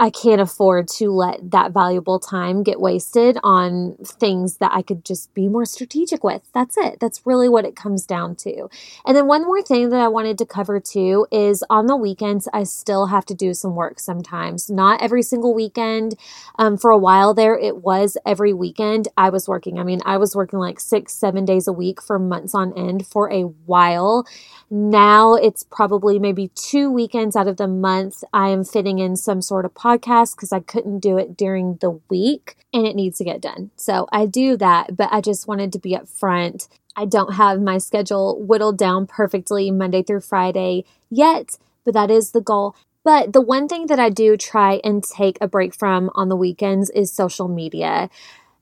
I 0.00 0.10
can't 0.10 0.40
afford 0.40 0.86
to 0.98 1.10
let 1.10 1.50
that 1.50 1.72
valuable 1.72 2.20
time 2.20 2.62
get 2.62 2.80
wasted 2.80 3.36
on 3.42 3.96
things 4.04 4.58
that 4.58 4.70
I 4.72 4.80
could 4.82 5.04
just 5.04 5.34
be 5.34 5.48
more 5.48 5.64
strategic 5.64 6.22
with. 6.22 6.42
That's 6.54 6.76
it. 6.76 7.00
That's 7.00 7.26
really 7.26 7.48
what 7.48 7.64
it 7.64 7.74
comes 7.74 8.06
down 8.06 8.36
to. 8.36 8.68
And 9.04 9.16
then 9.16 9.26
one 9.26 9.42
more 9.42 9.60
thing 9.60 9.88
that 9.90 10.00
I 10.00 10.06
wanted 10.06 10.38
to 10.38 10.46
cover 10.46 10.78
too 10.78 11.26
is 11.32 11.64
on 11.68 11.86
the 11.86 11.96
weekends, 11.96 12.48
I 12.52 12.62
still 12.62 13.06
have 13.06 13.26
to 13.26 13.34
do 13.34 13.52
some 13.54 13.74
work 13.74 13.98
sometimes. 13.98 14.70
Not 14.70 15.02
every 15.02 15.22
single 15.22 15.52
weekend. 15.52 16.14
Um, 16.60 16.78
for 16.78 16.92
a 16.92 16.98
while 16.98 17.34
there, 17.34 17.58
it 17.58 17.78
was 17.78 18.16
every 18.24 18.52
weekend 18.52 19.08
I 19.16 19.30
was 19.30 19.48
working. 19.48 19.80
I 19.80 19.82
mean, 19.82 20.00
I 20.04 20.16
was 20.18 20.36
working 20.36 20.60
like 20.60 20.78
six, 20.78 21.12
seven 21.12 21.44
days 21.44 21.66
a 21.66 21.72
week 21.72 22.00
for 22.00 22.20
months 22.20 22.54
on 22.54 22.72
end 22.78 23.04
for 23.04 23.32
a 23.32 23.42
while. 23.42 24.24
Now 24.70 25.34
it's 25.34 25.64
probably 25.64 26.20
maybe 26.20 26.52
two 26.54 26.88
weekends 26.90 27.34
out 27.34 27.48
of 27.48 27.56
the 27.56 27.66
month 27.66 28.22
I 28.32 28.48
am 28.48 28.64
fitting 28.64 28.98
in 28.98 29.16
some 29.16 29.42
sort 29.42 29.64
of 29.64 29.74
podcast 29.74 30.36
because 30.36 30.52
I 30.52 30.60
couldn't 30.60 31.00
do 31.00 31.18
it 31.18 31.36
during 31.36 31.76
the 31.80 32.00
week 32.08 32.56
and 32.72 32.86
it 32.86 32.96
needs 32.96 33.18
to 33.18 33.24
get 33.24 33.40
done. 33.40 33.70
So 33.76 34.06
I 34.12 34.26
do 34.26 34.56
that, 34.56 34.96
but 34.96 35.08
I 35.12 35.20
just 35.20 35.48
wanted 35.48 35.72
to 35.72 35.78
be 35.78 35.96
upfront. 35.96 36.68
I 36.96 37.04
don't 37.04 37.34
have 37.34 37.60
my 37.60 37.78
schedule 37.78 38.40
whittled 38.42 38.78
down 38.78 39.06
perfectly 39.06 39.70
Monday 39.70 40.02
through 40.02 40.20
Friday 40.20 40.84
yet, 41.10 41.58
but 41.84 41.94
that 41.94 42.10
is 42.10 42.32
the 42.32 42.40
goal. 42.40 42.74
But 43.04 43.32
the 43.32 43.40
one 43.40 43.68
thing 43.68 43.86
that 43.86 43.98
I 43.98 44.10
do 44.10 44.36
try 44.36 44.80
and 44.84 45.02
take 45.02 45.38
a 45.40 45.48
break 45.48 45.74
from 45.74 46.10
on 46.14 46.28
the 46.28 46.36
weekends 46.36 46.90
is 46.90 47.12
social 47.12 47.48
media 47.48 48.10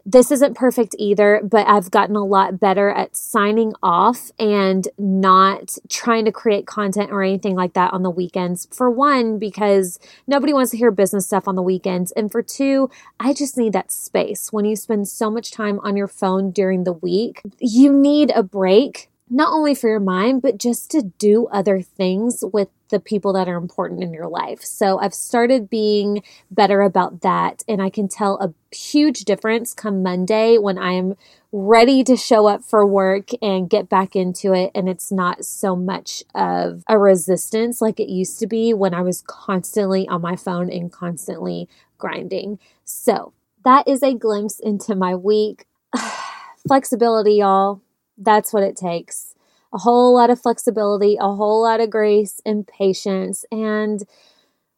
this 0.07 0.31
isn't 0.31 0.55
perfect 0.55 0.95
either, 1.01 1.41
but 1.43 1.67
I've 1.67 1.91
gotten 1.91 2.15
a 2.15 2.25
lot 2.25 2.61
better 2.61 2.91
at 2.91 3.17
signing 3.17 3.75
off 3.83 4.31
and 4.39 4.87
not 4.97 5.77
trying 5.89 6.25
to 6.27 6.33
create 6.33 6.65
content 6.65 7.11
or 7.11 7.25
anything 7.25 7.57
like 7.57 7.73
that 7.73 7.93
on 7.93 8.05
the 8.05 8.11
weekends. 8.11 8.69
For 8.71 8.89
one, 8.89 9.41
because 9.41 9.99
nobody 10.29 10.53
wants 10.53 10.71
to 10.71 10.77
hear 10.77 10.93
business 10.93 11.27
stuff 11.27 11.49
on 11.49 11.57
the 11.57 11.63
weekends. 11.63 12.13
And 12.13 12.31
for 12.31 12.41
two, 12.41 12.89
I 13.19 13.35
just 13.35 13.59
need 13.59 13.73
that 13.73 13.91
space. 13.91 14.53
When 14.53 14.65
you 14.65 14.77
spend 14.77 15.09
so 15.09 15.29
much 15.29 15.51
time 15.51 15.81
on 15.81 15.97
your 15.97 16.09
phone 16.09 16.53
during 16.53 16.85
the 16.85 16.93
week, 16.93 17.43
you 17.59 17.93
need 17.93 18.31
a 18.31 18.45
break 18.45 19.11
not 19.29 19.53
only 19.53 19.75
for 19.75 19.89
your 19.89 20.01
mind, 20.01 20.43
but 20.43 20.59
just 20.59 20.91
to 20.93 21.03
do 21.03 21.49
other 21.49 21.81
things 21.81 22.45
with 22.53 22.69
the 22.91 23.01
people 23.01 23.33
that 23.33 23.49
are 23.49 23.57
important 23.57 24.03
in 24.03 24.13
your 24.13 24.29
life. 24.29 24.63
So 24.63 24.99
I've 24.99 25.15
started 25.15 25.69
being 25.69 26.23
better 26.51 26.81
about 26.83 27.23
that. 27.23 27.63
And 27.69 27.83
I 27.83 27.91
can 27.91 28.09
tell 28.09 28.39
a 28.41 28.55
huge 28.75 29.25
difference 29.25 29.75
come 29.75 30.03
Monday 30.03 30.59
when 30.59 30.79
I 30.79 30.93
am 30.93 31.17
ready 31.53 32.05
to 32.05 32.17
show 32.17 32.47
up 32.47 32.63
for 32.63 32.87
work 32.87 33.31
and 33.41 33.71
get 33.71 33.89
back 33.89 34.15
into 34.15 34.53
it. 34.53 34.71
And 34.75 34.89
it's 34.89 35.11
not 35.11 35.45
so 35.45 35.75
much 35.75 36.23
of 36.35 36.85
a 36.89 36.99
resistance 36.99 37.81
like 37.81 37.99
it 37.99 38.09
used 38.09 38.39
to 38.41 38.47
be 38.47 38.75
when 38.75 38.95
I 38.95 39.03
was 39.03 39.23
constantly 39.27 40.07
on 40.09 40.21
my 40.21 40.37
phone 40.37 40.71
and 40.71 40.93
constantly 40.93 41.69
grinding. 41.99 42.59
So 42.85 43.33
that 43.65 43.89
is 43.89 44.03
a 44.03 44.15
glimpse 44.15 44.61
into 44.61 44.95
my 44.95 45.15
week. 45.15 45.67
Flexibility, 46.67 47.35
y'all 47.35 47.81
that's 48.19 48.53
what 48.53 48.63
it 48.63 48.77
takes. 48.77 49.35
A 49.73 49.79
whole 49.79 50.15
lot 50.15 50.31
of 50.31 50.41
flexibility, 50.41 51.17
a 51.21 51.35
whole 51.35 51.63
lot 51.63 51.81
of 51.81 51.91
grace 51.91 52.41
and 52.47 52.67
patience 52.67 53.45
and 53.51 54.03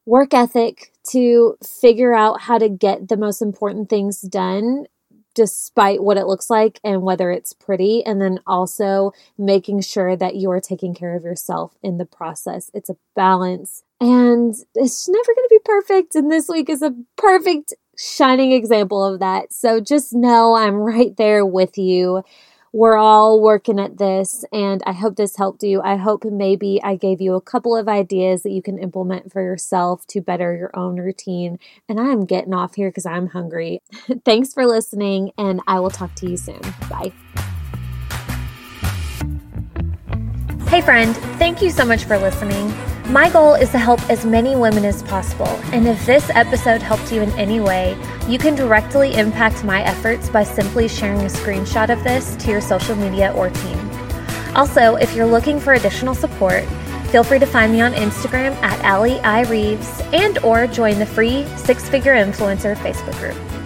work 0.07 0.33
ethic 0.33 0.92
to 1.11 1.57
figure 1.62 2.14
out 2.14 2.40
how 2.42 2.59
to 2.59 2.68
get 2.68 3.09
the 3.09 3.16
most 3.16 3.42
important 3.42 3.90
things 3.90 4.22
done 4.22 4.87
despite 5.35 6.03
what 6.03 6.16
it 6.16 6.27
looks 6.27 6.51
like 6.51 6.81
and 6.83 7.03
whether 7.03 7.31
it's 7.31 7.53
pretty. 7.53 8.05
And 8.05 8.20
then 8.20 8.40
also 8.44 9.12
making 9.37 9.83
sure 9.83 10.16
that 10.16 10.35
you're 10.35 10.61
taking 10.61 10.94
care 10.94 11.14
of 11.14 11.22
yourself 11.22 11.77
in 11.81 11.98
the 11.98 12.05
process. 12.05 12.70
It's 12.74 12.90
a 12.90 12.96
balance 13.14 13.85
and 14.01 14.55
it's 14.74 15.09
never 15.09 15.35
going 15.35 15.48
to 15.48 15.48
be 15.51 15.61
perfect. 15.64 16.14
And 16.16 16.33
this 16.33 16.48
week 16.48 16.68
is 16.68 16.83
a 16.83 16.94
perfect 17.16 17.74
shining 17.96 18.51
example 18.51 19.05
of 19.05 19.20
that. 19.20 19.53
So 19.53 19.79
just 19.81 20.12
know 20.12 20.57
I'm 20.57 20.74
right 20.74 21.16
there 21.16 21.46
with 21.46 21.79
you 21.79 22.22
we're 22.79 22.97
all 22.97 23.41
working 23.41 23.81
at 23.81 23.99
this 23.99 24.45
and 24.53 24.85
I 24.87 24.93
hope 24.93 25.17
this 25.17 25.35
helped 25.35 25.64
you. 25.64 25.83
I 25.83 25.97
hope 25.97 26.25
maybe 26.25 26.81
I 26.81 26.95
gave 26.95 27.21
you 27.21 27.35
a 27.35 27.41
couple 27.41 27.77
of 27.77 27.88
ideas 27.88 28.45
that 28.45 28.53
you 28.53 28.62
can 28.62 28.79
implement 28.79 29.33
for 29.33 29.43
yourself 29.43 30.07
to 30.07 30.21
better 30.21 30.57
your 30.57 30.71
own 30.75 31.01
routine. 31.01 31.59
And 31.88 31.99
I 31.99 32.12
am 32.12 32.25
getting 32.25 32.55
off 32.55 32.77
here 32.77 32.88
because 32.91 33.05
I'm 33.05 33.27
hungry. 33.27 33.83
Thanks 34.25 34.55
for 34.55 34.64
listening, 34.64 35.33
and 35.37 35.61
I 35.67 35.81
will 35.81 35.91
talk 35.91 36.14
to 36.17 36.31
you 36.31 36.37
soon. 36.37 36.61
Bye. 36.88 37.12
Hey, 40.69 40.81
friend, 40.81 41.17
thank 41.38 41.61
you 41.61 41.71
so 41.71 41.85
much 41.85 42.05
for 42.05 42.17
listening. 42.17 42.73
My 43.09 43.31
goal 43.31 43.55
is 43.55 43.71
to 43.71 43.79
help 43.79 44.03
as 44.11 44.27
many 44.27 44.55
women 44.55 44.85
as 44.85 45.03
possible, 45.03 45.49
and 45.73 45.88
if 45.88 46.05
this 46.05 46.29
episode 46.35 46.83
helped 46.83 47.11
you 47.11 47.23
in 47.23 47.31
any 47.38 47.59
way, 47.59 47.97
you 48.29 48.38
can 48.38 48.55
directly 48.55 49.14
impact 49.14 49.64
my 49.64 49.83
efforts 49.83 50.29
by 50.29 50.44
simply 50.44 50.88
sharing 50.88 51.23
a 51.23 51.31
screenshot 51.31 51.88
of 51.88 52.05
this 52.05 52.37
to 52.37 52.51
your 52.51 52.61
social 52.61 52.94
media 52.97 53.33
or 53.33 53.49
team. 53.49 53.90
Also, 54.55 54.97
if 54.97 55.14
you're 55.16 55.25
looking 55.25 55.59
for 55.59 55.73
additional 55.73 56.14
support, 56.14 56.64
feel 57.11 57.25
free 57.25 57.38
to 57.38 57.47
find 57.47 57.73
me 57.73 57.81
on 57.81 57.94
Instagram 57.94 58.53
at 58.57 58.79
Allie 58.85 59.21
I. 59.21 59.44
Reeves 59.44 60.03
and 60.12 60.37
or 60.40 60.66
join 60.66 60.99
the 60.99 61.07
free 61.07 61.47
Six 61.57 61.88
Figure 61.88 62.12
Influencer 62.12 62.77
Facebook 62.77 63.18
group. 63.21 63.58